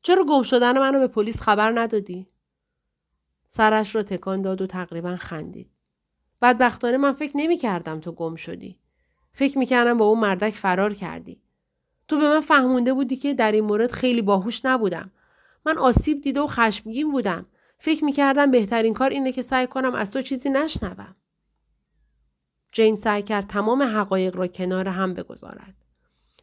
چرا 0.01 0.25
گم 0.29 0.43
شدن 0.43 0.79
منو 0.79 0.99
به 0.99 1.07
پلیس 1.07 1.41
خبر 1.41 1.79
ندادی؟ 1.79 2.27
سرش 3.47 3.95
را 3.95 4.03
تکان 4.03 4.41
داد 4.41 4.61
و 4.61 4.67
تقریبا 4.67 5.15
خندید. 5.15 5.71
بدبختانه 6.41 6.97
من 6.97 7.11
فکر 7.11 7.31
نمی 7.37 7.57
کردم 7.57 7.99
تو 7.99 8.11
گم 8.11 8.35
شدی. 8.35 8.79
فکر 9.33 9.57
می 9.57 9.65
کردم 9.65 9.97
با 9.97 10.05
اون 10.05 10.19
مردک 10.19 10.53
فرار 10.53 10.93
کردی. 10.93 11.41
تو 12.07 12.17
به 12.17 12.29
من 12.29 12.41
فهمونده 12.41 12.93
بودی 12.93 13.15
که 13.15 13.33
در 13.33 13.51
این 13.51 13.63
مورد 13.63 13.91
خیلی 13.91 14.21
باهوش 14.21 14.65
نبودم. 14.65 15.11
من 15.65 15.77
آسیب 15.77 16.21
دیده 16.21 16.41
و 16.41 16.47
خشمگین 16.47 17.11
بودم. 17.11 17.45
فکر 17.77 18.05
می 18.05 18.11
کردم 18.11 18.51
بهترین 18.51 18.93
کار 18.93 19.09
اینه 19.09 19.31
که 19.31 19.41
سعی 19.41 19.67
کنم 19.67 19.95
از 19.95 20.11
تو 20.11 20.21
چیزی 20.21 20.49
نشنوم. 20.49 21.15
جین 22.71 22.95
سعی 22.95 23.21
کرد 23.21 23.47
تمام 23.47 23.83
حقایق 23.83 24.35
را 24.35 24.47
کنار 24.47 24.87
هم 24.87 25.13
بگذارد. 25.13 25.75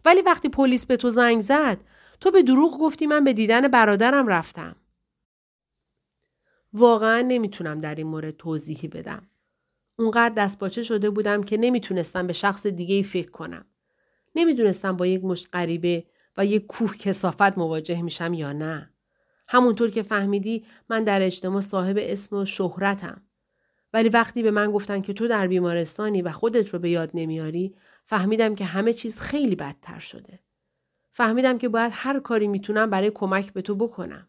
ولی 0.04 0.22
وقتی 0.22 0.48
پلیس 0.48 0.86
به 0.86 0.96
تو 0.96 1.08
زنگ 1.08 1.40
زد 1.40 1.78
تو 2.20 2.30
به 2.30 2.42
دروغ 2.42 2.78
گفتی 2.78 3.06
من 3.06 3.24
به 3.24 3.32
دیدن 3.32 3.68
برادرم 3.68 4.26
رفتم. 4.26 4.76
واقعا 6.72 7.20
نمی‌تونم 7.20 7.78
در 7.78 7.94
این 7.94 8.06
مورد 8.06 8.36
توضیحی 8.36 8.88
بدم. 8.88 9.28
اونقدر 9.98 10.34
دستپاچه 10.34 10.82
شده 10.82 11.10
بودم 11.10 11.42
که 11.42 11.56
نمی‌تونستم 11.56 12.26
به 12.26 12.32
شخص 12.32 12.66
دیگه 12.66 12.94
ای 12.94 13.02
فکر 13.02 13.30
کنم. 13.30 13.64
نمی‌دونستم 14.34 14.96
با 14.96 15.06
یک 15.06 15.24
مشت 15.24 15.48
غریبه 15.52 16.04
و 16.36 16.46
یک 16.46 16.66
کوه 16.66 16.96
کسافت 16.96 17.58
مواجه 17.58 18.02
میشم 18.02 18.34
یا 18.34 18.52
نه. 18.52 18.90
همونطور 19.48 19.90
که 19.90 20.02
فهمیدی 20.02 20.66
من 20.88 21.04
در 21.04 21.22
اجتماع 21.22 21.60
صاحب 21.60 21.96
اسم 22.00 22.36
و 22.36 22.44
شهرتم. 22.44 23.22
ولی 23.92 24.08
وقتی 24.08 24.42
به 24.42 24.50
من 24.50 24.70
گفتن 24.70 25.00
که 25.00 25.12
تو 25.12 25.28
در 25.28 25.46
بیمارستانی 25.46 26.22
و 26.22 26.32
خودت 26.32 26.68
رو 26.68 26.78
به 26.78 26.90
یاد 26.90 27.10
نمیاری 27.14 27.74
فهمیدم 28.04 28.54
که 28.54 28.64
همه 28.64 28.92
چیز 28.92 29.20
خیلی 29.20 29.56
بدتر 29.56 29.98
شده. 29.98 30.40
فهمیدم 31.10 31.58
که 31.58 31.68
باید 31.68 31.92
هر 31.94 32.20
کاری 32.20 32.48
می‌تونم 32.48 32.90
برای 32.90 33.10
کمک 33.10 33.52
به 33.52 33.62
تو 33.62 33.74
بکنم. 33.74 34.28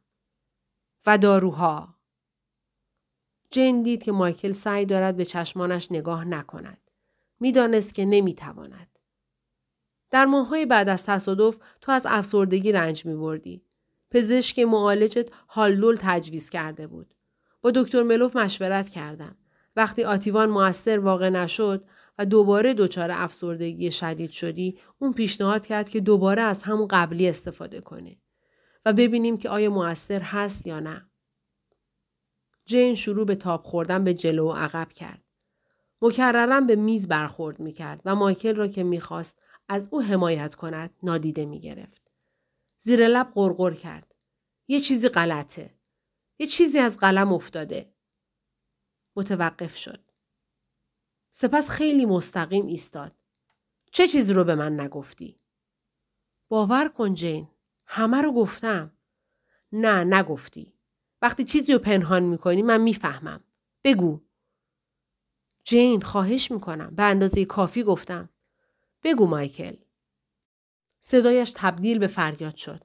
و 1.05 1.17
داروها. 1.17 1.98
جین 3.51 3.83
دید 3.83 4.03
که 4.03 4.11
مایکل 4.11 4.51
سعی 4.51 4.85
دارد 4.85 5.17
به 5.17 5.25
چشمانش 5.25 5.91
نگاه 5.91 6.25
نکند. 6.25 6.77
می‌دانست 7.39 7.95
که 7.95 8.05
نمی‌تواند. 8.05 8.99
در 10.09 10.25
ماههای 10.25 10.65
بعد 10.65 10.89
از 10.89 11.05
تصادف 11.05 11.57
تو 11.81 11.91
از 11.91 12.05
افسردگی 12.09 12.71
رنج 12.71 13.05
می 13.05 13.15
بردی. 13.15 13.63
پزشک 14.11 14.59
معالجت 14.59 15.29
هالدول 15.49 15.97
تجویز 15.99 16.49
کرده 16.49 16.87
بود. 16.87 17.13
با 17.61 17.71
دکتر 17.71 18.03
ملوف 18.03 18.35
مشورت 18.35 18.89
کردم. 18.89 19.37
وقتی 19.75 20.03
آتیوان 20.03 20.49
موثر 20.49 20.99
واقع 20.99 21.29
نشد 21.29 21.83
و 22.17 22.25
دوباره 22.25 22.73
دچار 22.73 23.11
افسردگی 23.11 23.91
شدید 23.91 24.31
شدی 24.31 24.79
اون 24.99 25.13
پیشنهاد 25.13 25.65
کرد 25.65 25.89
که 25.89 25.99
دوباره 25.99 26.41
از 26.41 26.63
همون 26.63 26.87
قبلی 26.87 27.29
استفاده 27.29 27.81
کنه 27.81 28.17
و 28.85 28.93
ببینیم 28.93 29.37
که 29.37 29.49
آیا 29.49 29.69
موثر 29.69 30.21
هست 30.21 30.67
یا 30.67 30.79
نه. 30.79 31.08
جین 32.69 32.95
شروع 32.95 33.25
به 33.25 33.35
تاب 33.35 33.63
خوردن 33.63 34.03
به 34.03 34.13
جلو 34.13 34.47
و 34.47 34.53
عقب 34.53 34.93
کرد. 34.93 35.23
مکررم 36.01 36.67
به 36.67 36.75
میز 36.75 37.07
برخورد 37.07 37.59
می 37.59 37.73
کرد 37.73 38.01
و 38.05 38.15
مایکل 38.15 38.55
را 38.55 38.67
که 38.67 38.83
می‌خواست 38.83 39.41
از 39.69 39.89
او 39.91 40.01
حمایت 40.01 40.55
کند 40.55 40.95
نادیده 41.03 41.45
می 41.45 41.59
گرفت. 41.59 42.11
زیر 42.77 43.07
لب 43.07 43.31
غرغر 43.33 43.73
کرد. 43.73 44.15
یه 44.67 44.79
چیزی 44.79 45.09
غلطه. 45.09 45.75
یه 46.39 46.47
چیزی 46.47 46.79
از 46.79 46.97
قلم 46.97 47.33
افتاده. 47.33 47.93
متوقف 49.15 49.75
شد. 49.75 49.99
سپس 51.31 51.69
خیلی 51.69 52.05
مستقیم 52.05 52.65
ایستاد. 52.65 53.11
چه 53.91 54.07
چیزی 54.07 54.33
رو 54.33 54.43
به 54.43 54.55
من 54.55 54.79
نگفتی؟ 54.79 55.39
باور 56.49 56.89
کن 56.89 57.13
جین. 57.13 57.47
همه 57.85 58.21
رو 58.21 58.31
گفتم. 58.31 58.97
نه 59.71 60.03
نگفتی. 60.03 60.78
وقتی 61.21 61.43
چیزی 61.43 61.73
رو 61.73 61.79
پنهان 61.79 62.23
می‌کنی 62.23 62.61
من 62.61 62.81
می‌فهمم. 62.81 63.43
بگو. 63.83 64.21
جین 65.63 66.01
خواهش 66.01 66.51
می‌کنم. 66.51 66.93
به 66.95 67.03
اندازه 67.03 67.45
کافی 67.45 67.83
گفتم. 67.83 68.29
بگو 69.03 69.27
مایکل. 69.27 69.75
صدایش 70.99 71.53
تبدیل 71.55 71.99
به 71.99 72.07
فریاد 72.07 72.55
شد. 72.55 72.83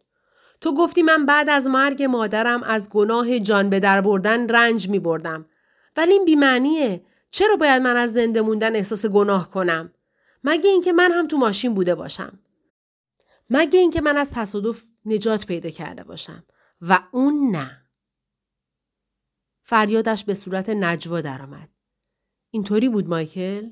تو 0.61 0.75
گفتی 0.75 1.03
من 1.03 1.27
بعد 1.27 1.49
از 1.49 1.66
مرگ 1.66 2.03
مادرم 2.03 2.62
از 2.62 2.88
گناه 2.88 3.38
جان 3.38 3.70
به 3.70 3.81
در 3.81 4.01
بردن 4.01 4.49
رنج 4.49 4.88
می 4.88 4.99
بردم. 4.99 5.47
ولی 5.97 6.12
این 6.12 6.25
بیمعنیه. 6.25 7.05
چرا 7.31 7.57
باید 7.57 7.83
من 7.83 7.97
از 7.97 8.12
زنده 8.12 8.40
موندن 8.40 8.77
احساس 8.77 9.07
گناه 9.07 9.51
کنم؟ 9.51 9.92
مگه 10.44 10.70
اینکه 10.70 10.92
من 10.92 11.12
هم 11.12 11.27
تو 11.29 11.37
ماشین 11.37 11.75
بوده 11.75 11.94
باشم. 11.94 12.38
مگه 13.51 13.81
اینکه 13.81 14.01
من 14.01 14.16
از 14.16 14.31
تصادف 14.31 14.83
نجات 15.07 15.47
پیدا 15.47 15.70
کرده 15.70 16.05
باشم. 16.05 16.44
و 16.81 17.01
اون 17.12 17.51
نه. 17.51 17.84
فریادش 19.64 20.24
به 20.24 20.35
صورت 20.35 20.68
نجوا 20.68 21.20
درآمد. 21.20 21.68
اینطوری 22.50 22.88
بود 22.88 23.09
مایکل؟ 23.09 23.70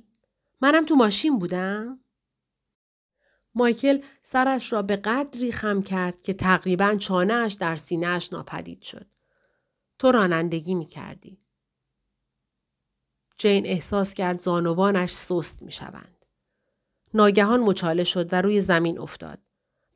منم 0.61 0.87
تو 0.87 0.95
ماشین 0.95 1.39
بودم؟ 1.39 2.01
مایکل 3.55 4.03
سرش 4.23 4.73
را 4.73 4.83
به 4.83 4.97
قدری 4.97 5.53
خم 5.53 5.83
کرد 5.83 6.23
که 6.23 6.35
تقریبا 6.35 6.97
چانهش 6.97 7.55
در 7.55 7.77
سینهش 7.77 8.33
ناپدید 8.33 8.83
شد. 8.83 9.07
تو 9.99 10.13
رانندگی 10.13 10.75
می 10.75 10.87
کردی. 10.87 11.43
جین 13.39 13.67
احساس 13.67 14.15
کرد 14.15 14.37
زانوانش 14.37 15.13
سست 15.13 15.63
می 15.63 15.73
شوند. 15.73 16.27
ناگهان 17.15 17.61
مچاله 17.61 18.05
شد 18.05 18.33
و 18.33 18.43
روی 18.43 18.61
زمین 18.61 18.99
افتاد 18.99 19.39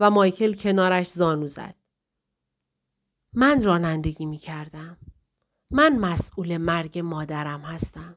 و 0.00 0.10
مایکل 0.10 0.52
کنارش 0.54 1.06
زانو 1.06 1.46
زد. 1.46 1.74
من 3.32 3.62
رانندگی 3.62 4.26
می 4.26 4.38
کردم. 4.38 4.98
من 5.70 5.98
مسئول 5.98 6.56
مرگ 6.56 6.98
مادرم 6.98 7.60
هستم. 7.60 8.16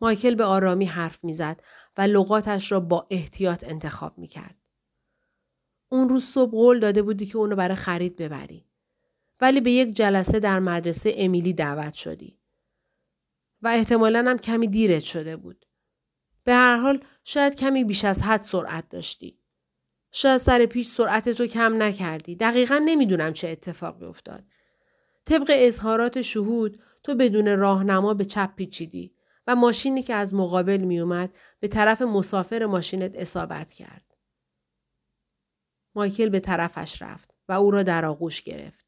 مایکل 0.00 0.34
به 0.34 0.44
آرامی 0.44 0.84
حرف 0.84 1.24
می‌زد 1.24 1.60
و 1.96 2.00
لغاتش 2.00 2.72
را 2.72 2.80
با 2.80 3.06
احتیاط 3.10 3.64
انتخاب 3.64 4.18
می 4.18 4.26
کرد. 4.26 4.56
اون 5.88 6.08
روز 6.08 6.24
صبح 6.24 6.50
قول 6.50 6.80
داده 6.80 7.02
بودی 7.02 7.26
که 7.26 7.36
اونو 7.38 7.56
برای 7.56 7.74
خرید 7.74 8.16
ببری. 8.16 8.66
ولی 9.40 9.60
به 9.60 9.70
یک 9.70 9.96
جلسه 9.96 10.40
در 10.40 10.58
مدرسه 10.58 11.14
امیلی 11.16 11.52
دعوت 11.52 11.94
شدی. 11.94 12.38
و 13.62 13.68
احتمالا 13.68 14.24
هم 14.28 14.38
کمی 14.38 14.68
دیرت 14.68 15.02
شده 15.02 15.36
بود. 15.36 15.66
به 16.44 16.54
هر 16.54 16.76
حال 16.76 17.04
شاید 17.24 17.54
کمی 17.54 17.84
بیش 17.84 18.04
از 18.04 18.22
حد 18.22 18.42
سرعت 18.42 18.88
داشتی. 18.88 19.38
شاید 20.12 20.36
سر 20.36 20.66
پیش 20.66 20.86
سرعت 20.86 21.28
تو 21.28 21.46
کم 21.46 21.82
نکردی. 21.82 22.36
دقیقا 22.36 22.82
نمی‌دونم 22.84 23.32
چه 23.32 23.48
اتفاقی 23.48 24.04
افتاد. 24.04 24.44
طبق 25.24 25.50
اظهارات 25.54 26.20
شهود 26.20 26.82
تو 27.02 27.14
بدون 27.14 27.58
راهنما 27.58 28.14
به 28.14 28.24
چپ 28.24 28.54
پیچیدی 28.54 29.14
و 29.46 29.56
ماشینی 29.56 30.02
که 30.02 30.14
از 30.14 30.34
مقابل 30.34 30.76
می 30.76 31.00
اومد 31.00 31.36
به 31.60 31.68
طرف 31.68 32.02
مسافر 32.02 32.66
ماشینت 32.66 33.12
اصابت 33.14 33.72
کرد. 33.72 34.16
مایکل 35.94 36.28
به 36.28 36.40
طرفش 36.40 37.02
رفت 37.02 37.34
و 37.48 37.52
او 37.52 37.70
را 37.70 37.82
در 37.82 38.04
آغوش 38.04 38.42
گرفت 38.42 38.86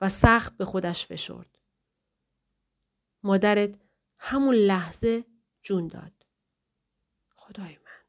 و 0.00 0.08
سخت 0.08 0.56
به 0.56 0.64
خودش 0.64 1.06
فشرد. 1.06 1.58
مادرت 3.22 3.78
همون 4.18 4.54
لحظه 4.54 5.24
جون 5.62 5.88
داد. 5.88 6.12
خدای 7.34 7.78
من. 7.84 8.02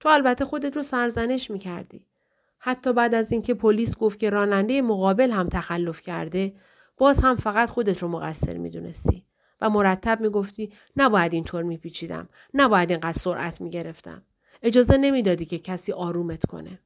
تو 0.00 0.08
البته 0.08 0.44
خودت 0.44 0.76
رو 0.76 0.82
سرزنش 0.82 1.50
می 1.50 1.58
کردی. 1.58 2.06
حتی 2.66 2.92
بعد 2.92 3.14
از 3.14 3.32
اینکه 3.32 3.54
پلیس 3.54 3.96
گفت 3.96 4.18
که 4.18 4.30
راننده 4.30 4.82
مقابل 4.82 5.30
هم 5.30 5.48
تخلف 5.48 6.02
کرده 6.02 6.54
باز 6.96 7.18
هم 7.18 7.36
فقط 7.36 7.68
خودت 7.68 8.02
رو 8.02 8.08
مقصر 8.08 8.56
می 8.56 8.70
دونستی. 8.70 9.24
و 9.60 9.70
مرتب 9.70 10.20
می 10.20 10.28
گفتی 10.28 10.72
نباید 10.96 11.32
اینطور 11.32 11.62
می 11.62 11.76
پیچیدم. 11.76 12.28
نباید 12.54 12.90
اینقدر 12.90 13.12
سرعت 13.12 13.60
می 13.60 13.70
گرفتم. 13.70 14.22
اجازه 14.62 14.96
نمی‌دادی 14.96 15.44
که 15.44 15.58
کسی 15.58 15.92
آرومت 15.92 16.46
کنه. 16.46 16.78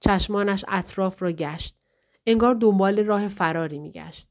چشمانش 0.00 0.64
اطراف 0.68 1.22
را 1.22 1.32
گشت. 1.32 1.76
انگار 2.26 2.54
دنبال 2.54 3.04
راه 3.04 3.28
فراری 3.28 3.78
می 3.78 3.90
گشت. 3.90 4.28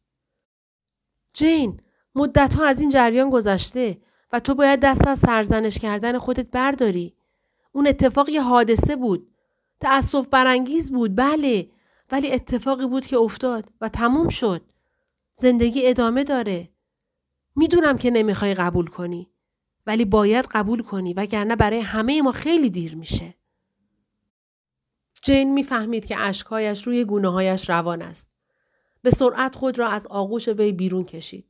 جین 1.34 1.80
مدت 2.15 2.54
ها 2.54 2.65
از 2.65 2.82
این 2.82 2.89
جریان 2.89 3.30
گذشته 3.30 3.97
و 4.34 4.39
تو 4.39 4.56
باید 4.56 4.80
دست 4.80 5.08
از 5.08 5.19
سرزنش 5.19 5.80
کردن 5.80 6.17
خودت 6.17 6.52
برداری. 6.52 7.15
اون 7.71 7.88
اتفاق 7.88 8.30
یه 8.30 8.41
حادثه 8.41 8.95
بود. 8.95 9.33
تأصف 9.84 10.28
برانگیز 10.28 10.91
بود 10.91 11.15
بله 11.15 11.69
ولی 12.12 12.32
اتفاقی 12.32 12.88
بود 12.88 13.06
که 13.06 13.17
افتاد 13.17 13.69
و 13.82 13.89
تموم 13.89 14.30
شد. 14.30 14.62
زندگی 15.34 15.88
ادامه 15.88 16.24
داره. 16.24 16.69
می‌دونم 17.56 17.98
که 17.98 18.12
نمی‌خوای 18.12 18.54
قبول 18.54 18.88
کنی 18.88 19.30
ولی 19.86 20.06
باید 20.06 20.46
قبول 20.52 20.84
کنی 20.84 21.13
وگرنه 21.13 21.56
برای 21.56 21.80
همه 21.80 22.22
ما 22.22 22.32
خیلی 22.32 22.69
دیر 22.69 22.96
میشه. 22.96 23.34
جین 25.22 25.54
می‌فهمید 25.54 26.06
که 26.06 26.19
اشکهایش 26.19 26.88
روی 26.88 27.06
گونه 27.06 27.32
هایش 27.32 27.69
روان 27.69 28.02
است. 28.02 28.30
به 29.02 29.10
سرعت 29.10 29.56
خود 29.56 29.80
را 29.80 29.88
از 29.88 30.08
آغوش 30.08 30.48
وی 30.48 30.72
بیرون 30.72 31.04
کشید. 31.04 31.46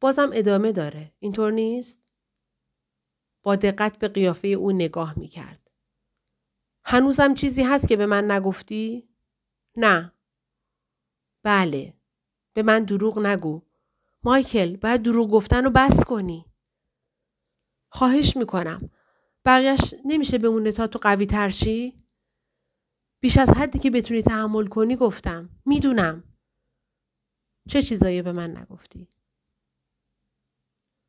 بازم 0.00 0.30
ادامه 0.32 0.72
داره. 0.72 1.12
اینطور 1.18 1.52
نیست؟ 1.52 2.02
با 3.42 3.56
دقت 3.56 3.98
به 3.98 4.08
قیافه 4.08 4.48
او 4.48 4.72
نگاه 4.72 5.18
می 5.18 5.28
کرد. 5.28 5.63
هنوزم 6.84 7.34
چیزی 7.34 7.62
هست 7.62 7.88
که 7.88 7.96
به 7.96 8.06
من 8.06 8.30
نگفتی؟ 8.30 9.08
نه. 9.76 10.12
بله. 11.42 11.94
به 12.54 12.62
من 12.62 12.84
دروغ 12.84 13.18
نگو. 13.18 13.62
مایکل 14.22 14.76
باید 14.76 15.02
دروغ 15.02 15.30
گفتن 15.30 15.64
رو 15.64 15.70
بس 15.70 16.04
کنی. 16.04 16.46
خواهش 17.92 18.36
می‌کنم. 18.36 18.90
بقیهش 19.44 19.94
نمیشه 20.04 20.38
بمونه 20.38 20.72
تا 20.72 20.86
تو 20.86 20.98
قوی 21.02 21.26
ترشی؟ 21.26 22.04
بیش 23.20 23.38
از 23.38 23.50
حدی 23.50 23.78
که 23.78 23.90
بتونی 23.90 24.22
تحمل 24.22 24.66
کنی 24.66 24.96
گفتم. 24.96 25.50
می‌دونم. 25.66 26.24
چه 27.68 27.82
چیزایی 27.82 28.22
به 28.22 28.32
من 28.32 28.56
نگفتی؟ 28.56 29.08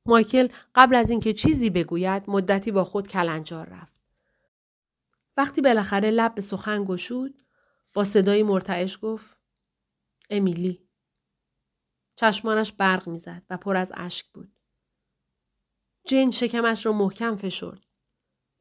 مایکل 0.08 0.48
قبل 0.76 0.96
از 0.96 1.10
اینکه 1.10 1.34
چیزی 1.34 1.70
بگوید 1.70 2.24
مدتی 2.30 2.72
با 2.72 2.84
خود 2.84 3.08
کلنجار 3.08 3.70
رفت. 3.70 3.95
وقتی 5.38 5.62
بالاخره 5.62 6.12
لب 6.12 6.36
به 6.36 6.42
سخن 6.42 6.86
گشود 6.86 7.46
با 7.94 8.04
صدای 8.04 8.44
مرتعش 8.44 9.00
گفت 9.02 9.38
امیلی 10.30 10.90
چشمانش 12.16 12.72
برق 12.72 13.10
می‌زد 13.10 13.46
و 13.50 13.58
پر 13.58 13.78
از 13.78 13.92
اشک 13.96 14.26
بود. 14.34 14.60
جین 16.08 16.32
شکمش 16.32 16.86
را 16.86 16.92
محکم 16.94 17.36
فشرد. 17.36 17.86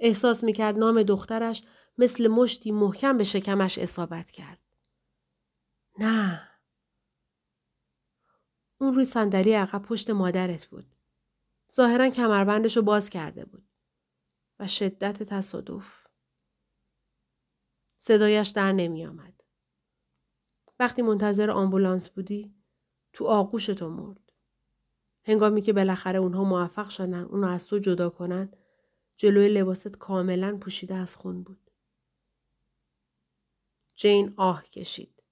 احساس 0.01 0.45
می‌کرد 0.45 0.79
نام 0.79 1.03
دخترش 1.03 1.63
مثل 1.99 2.29
مشتی 2.29 2.73
محکم 2.73 3.17
به 3.17 3.25
شکمش 3.25 3.79
اصابت 3.79 4.31
کرد. 4.31 4.59
نه. 5.99 6.49
اون 8.79 8.95
روی 8.95 9.05
صندلی 9.05 9.53
عقب 9.53 9.83
پشت 9.83 10.11
مادرت 10.11 10.67
بود. 10.67 10.97
ظاهرا 11.75 12.11
کمربندش 12.11 12.77
رو 12.77 12.83
باز 12.83 13.11
کرده 13.11 13.45
بود. 13.45 13.69
و 14.59 14.67
شدت 14.67 15.23
تصادف. 15.23 16.04
صدایش 18.07 18.49
در 18.49 18.73
نمی 18.73 19.07
آمد. 19.07 19.45
وقتی 20.79 21.03
منتظر 21.03 21.51
آمبولانس 21.51 22.09
بودی 22.09 22.55
تو 23.13 23.25
آغوش 23.27 23.67
تو 23.67 23.89
مرد. 23.89 24.33
هنگامی 25.23 25.63
که 25.63 25.73
بالاخره 25.73 26.19
اونها 26.19 26.45
موفق 26.45 26.89
شدن 26.89 27.23
اونو 27.23 27.47
از 27.47 27.67
تو 27.67 27.79
جدا 27.79 28.11
کنن 28.11 28.53
جلوی 29.17 29.49
لباست 29.49 29.97
کاملا 29.97 30.59
پوشیده 30.59 30.95
از 30.95 31.17
خون 31.17 31.43
بود. 31.43 31.71
جین 33.95 34.35
آه 34.37 34.63
کشید. 34.63 35.23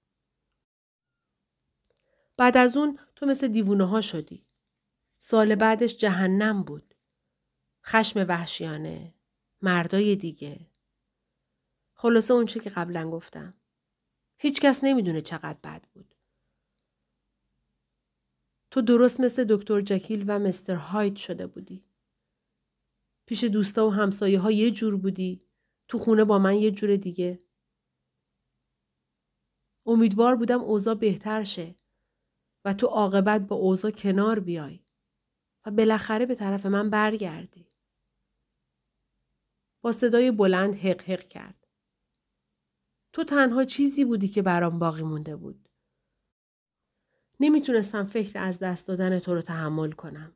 بعد 2.37 2.57
از 2.57 2.77
اون 2.77 2.99
تو 3.15 3.25
مثل 3.25 3.47
دیوونه 3.47 3.85
ها 3.85 4.01
شدی. 4.01 4.45
سال 5.17 5.55
بعدش 5.55 5.97
جهنم 5.97 6.63
بود. 6.63 6.95
خشم 7.85 8.25
وحشیانه. 8.27 9.13
مردای 9.61 10.15
دیگه. 10.15 10.72
خلاصه 12.03 12.33
اونچه 12.33 12.59
که 12.59 12.69
قبلا 12.69 13.09
گفتم. 13.09 13.53
هیچ 14.39 14.61
کس 14.61 14.83
نمی‌دونه 14.83 15.21
چقدر 15.21 15.59
بد 15.63 15.87
بود. 15.93 16.15
تو 18.71 18.81
درست 18.81 19.19
مثل 19.19 19.45
دکتر 19.49 19.81
جکیل 19.81 20.25
و 20.27 20.39
مستر 20.39 20.75
هایت 20.75 21.15
شده 21.15 21.47
بودی. 21.47 21.85
پیش 23.25 23.43
دوستا 23.43 23.87
و 23.87 23.91
همسایه 23.91 24.39
ها 24.39 24.51
یه 24.51 24.71
جور 24.71 24.97
بودی. 24.97 25.45
تو 25.87 25.97
خونه 25.97 26.23
با 26.23 26.39
من 26.39 26.55
یه 26.55 26.71
جور 26.71 26.95
دیگه. 26.95 27.43
امیدوار 29.85 30.35
بودم 30.35 30.61
اوضاع 30.61 30.95
بهتر 30.95 31.43
شه 31.43 31.75
و 32.65 32.73
تو 32.73 32.87
عاقبت 32.87 33.41
با 33.41 33.55
اوضاع 33.55 33.91
کنار 33.91 34.39
بیای 34.39 34.79
و 35.65 35.71
بالاخره 35.71 36.25
به 36.25 36.35
طرف 36.35 36.65
من 36.65 36.89
برگردی. 36.89 37.67
با 39.83 39.91
صدای 39.91 40.31
بلند 40.31 40.75
حق 40.75 41.01
حق 41.01 41.27
کرد. 41.27 41.62
تو 43.13 43.23
تنها 43.23 43.65
چیزی 43.65 44.05
بودی 44.05 44.27
که 44.27 44.41
برام 44.41 44.79
باقی 44.79 45.03
مونده 45.03 45.35
بود. 45.35 45.69
نمی‌تونستم 47.39 48.05
فکر 48.05 48.39
از 48.39 48.59
دست 48.59 48.87
دادن 48.87 49.19
تو 49.19 49.33
رو 49.33 49.41
تحمل 49.41 49.91
کنم. 49.91 50.33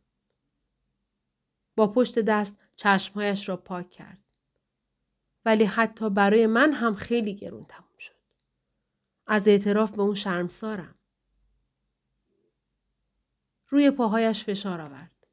با 1.76 1.88
پشت 1.88 2.20
دست 2.20 2.64
چشمهایش 2.76 3.50
را 3.50 3.58
پاک 3.58 3.90
کرد. 3.90 4.20
ولی 5.46 5.64
حتی 5.64 6.10
برای 6.10 6.48
من 6.48 6.72
هم 6.72 6.96
خیلی 6.96 7.36
گرون 7.36 7.64
تموم 7.64 7.98
شد. 7.98 8.16
از 9.28 9.48
اعتراف 9.48 9.92
به 9.92 10.02
اون 10.02 10.16
شرمسارم. 10.16 10.96
روی 13.70 13.92
پاهایش 13.92 14.44
فشار 14.44 14.82
آورد. 14.82 15.28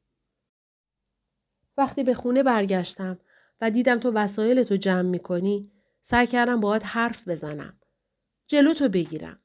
وقتی 1.77 2.03
به 2.03 2.13
خونه 2.13 2.43
برگشتم 2.43 3.19
و 3.61 3.71
دیدم 3.71 3.99
تو 3.99 4.11
وسایل 4.11 4.63
تو 4.63 4.75
جمع 4.75 5.09
می‌کنی 5.09 5.74
سعی 6.07 6.27
کردم 6.27 6.59
باهات 6.59 6.85
حرف 6.85 7.27
بزنم. 7.27 7.79
جلو 8.47 8.73
تو 8.73 8.89
بگیرم. 8.89 9.43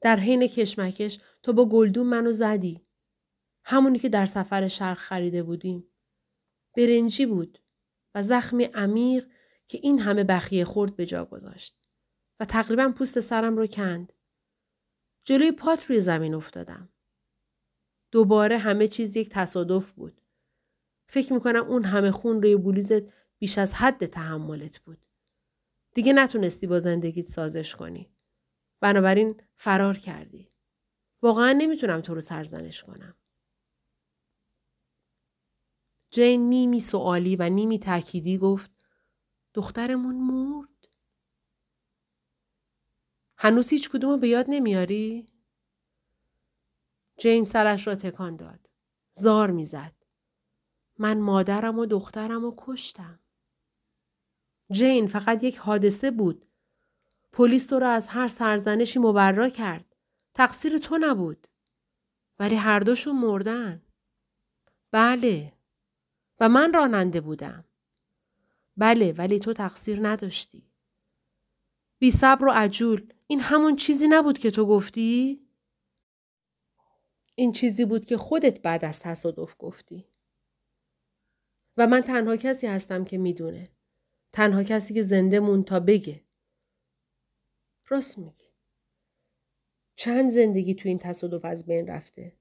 در 0.00 0.16
حین 0.16 0.46
کشمکش 0.46 1.20
تو 1.42 1.52
با 1.52 1.68
گلدون 1.68 2.06
منو 2.06 2.32
زدی. 2.32 2.86
همونی 3.64 3.98
که 3.98 4.08
در 4.08 4.26
سفر 4.26 4.68
شرق 4.68 4.98
خریده 4.98 5.42
بودیم. 5.42 5.92
برنجی 6.76 7.26
بود 7.26 7.58
و 8.14 8.22
زخمی 8.22 8.64
عمیق 8.64 9.26
که 9.66 9.78
این 9.82 9.98
همه 9.98 10.24
بخیه 10.24 10.64
خورد 10.64 10.96
به 10.96 11.06
جا 11.06 11.24
گذاشت. 11.24 11.78
و 12.40 12.44
تقریبا 12.44 12.92
پوست 12.96 13.20
سرم 13.20 13.56
رو 13.56 13.66
کند. 13.66 14.12
جلوی 15.24 15.52
پات 15.52 15.84
روی 15.84 16.00
زمین 16.00 16.34
افتادم. 16.34 16.88
دوباره 18.10 18.58
همه 18.58 18.88
چیز 18.88 19.16
یک 19.16 19.28
تصادف 19.28 19.92
بود. 19.92 20.20
فکر 21.08 21.32
می‌کنم 21.32 21.64
اون 21.64 21.84
همه 21.84 22.10
خون 22.10 22.42
روی 22.42 22.56
بولیزت 22.56 23.02
بیش 23.38 23.58
از 23.58 23.74
حد 23.74 24.06
تحملت 24.06 24.78
بود. 24.78 25.07
دیگه 25.94 26.12
نتونستی 26.12 26.66
با 26.66 26.78
زندگیت 26.78 27.26
سازش 27.26 27.76
کنی. 27.76 28.10
بنابراین 28.80 29.42
فرار 29.54 29.96
کردی. 29.96 30.52
واقعا 31.22 31.52
نمی‌تونم 31.52 32.00
تو 32.00 32.14
رو 32.14 32.20
سرزنش 32.20 32.82
کنم. 32.82 33.14
جین 36.10 36.48
نیمی 36.48 36.80
سوالی 36.80 37.36
و 37.36 37.48
نیمی 37.48 37.78
تأکیدی 37.78 38.38
گفت 38.38 38.70
دخترمون 39.54 40.16
مرد؟ 40.16 40.88
هنوز 43.36 43.70
هیچ 43.70 43.90
کدومو 43.90 44.16
به 44.16 44.28
یاد 44.28 44.46
نمیاری؟ 44.48 45.26
جین 47.18 47.44
سرش 47.44 47.86
را 47.86 47.94
تکان 47.94 48.36
داد. 48.36 48.70
زار 49.12 49.50
می‌زد. 49.50 49.94
من 50.98 51.18
مادرم 51.18 51.78
و 51.78 51.86
دخترم 51.86 52.44
و 52.44 52.54
کشتم. 52.56 53.20
جین 54.70 55.06
فقط 55.06 55.44
یک 55.44 55.56
حادثه 55.56 56.10
بود. 56.10 56.46
پلیس 57.32 57.66
تو 57.66 57.78
را 57.78 57.90
از 57.90 58.06
هر 58.06 58.28
سرزنشی 58.28 58.98
مبرا 58.98 59.48
کرد. 59.48 59.96
تقصیر 60.34 60.78
تو 60.78 60.98
نبود. 61.00 61.46
ولی 62.38 62.54
هر 62.54 62.80
دوشون 62.80 63.16
مردن. 63.16 63.82
بله. 64.90 65.52
و 66.40 66.48
من 66.48 66.72
راننده 66.72 67.20
بودم. 67.20 67.64
بله 68.76 69.12
ولی 69.12 69.38
تو 69.38 69.52
تقصیر 69.52 70.08
نداشتی. 70.08 70.70
بی 71.98 72.10
صبر 72.10 72.44
و 72.44 72.50
عجول 72.50 73.12
این 73.26 73.40
همون 73.40 73.76
چیزی 73.76 74.08
نبود 74.08 74.38
که 74.38 74.50
تو 74.50 74.66
گفتی؟ 74.66 75.40
این 77.34 77.52
چیزی 77.52 77.84
بود 77.84 78.04
که 78.04 78.16
خودت 78.16 78.62
بعد 78.62 78.84
از 78.84 79.00
تصادف 79.00 79.56
گفتی. 79.58 80.06
و 81.76 81.86
من 81.86 82.00
تنها 82.00 82.36
کسی 82.36 82.66
هستم 82.66 83.04
که 83.04 83.18
می‌دونه. 83.18 83.68
تنها 84.32 84.62
کسی 84.62 84.94
که 84.94 85.02
زنده 85.02 85.40
مون 85.40 85.64
تا 85.64 85.80
بگه. 85.80 86.24
راست 87.88 88.18
میگه. 88.18 88.48
چند 89.96 90.30
زندگی 90.30 90.74
تو 90.74 90.88
این 90.88 90.98
تصادف 90.98 91.44
از 91.44 91.66
بین 91.66 91.86
رفته. 91.86 92.36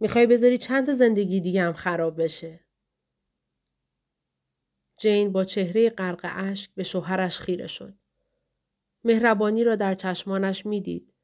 می‌خوای 0.00 0.26
بذاری 0.26 0.58
چند 0.58 0.86
تا 0.86 0.92
زندگی 0.92 1.40
دیگه 1.40 1.62
هم 1.62 1.72
خراب 1.72 2.22
بشه. 2.22 2.60
جین 4.98 5.32
با 5.32 5.44
چهره 5.44 5.90
غرق 5.90 6.20
اشک 6.22 6.70
به 6.74 6.82
شوهرش 6.82 7.38
خیره 7.38 7.66
شد. 7.66 7.98
مهربانی 9.04 9.64
را 9.64 9.76
در 9.76 9.94
چشمانش 9.94 10.66
می‌دید 10.66 11.14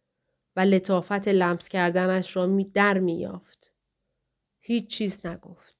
و 0.57 0.61
لطافت 0.61 1.29
لمس 1.29 1.69
کردنش 1.69 2.37
را 2.37 2.47
می 2.47 2.65
در 2.65 2.99
میافت. 2.99 3.73
هیچ 4.61 4.87
چیز 4.87 5.27
نگفت. 5.27 5.76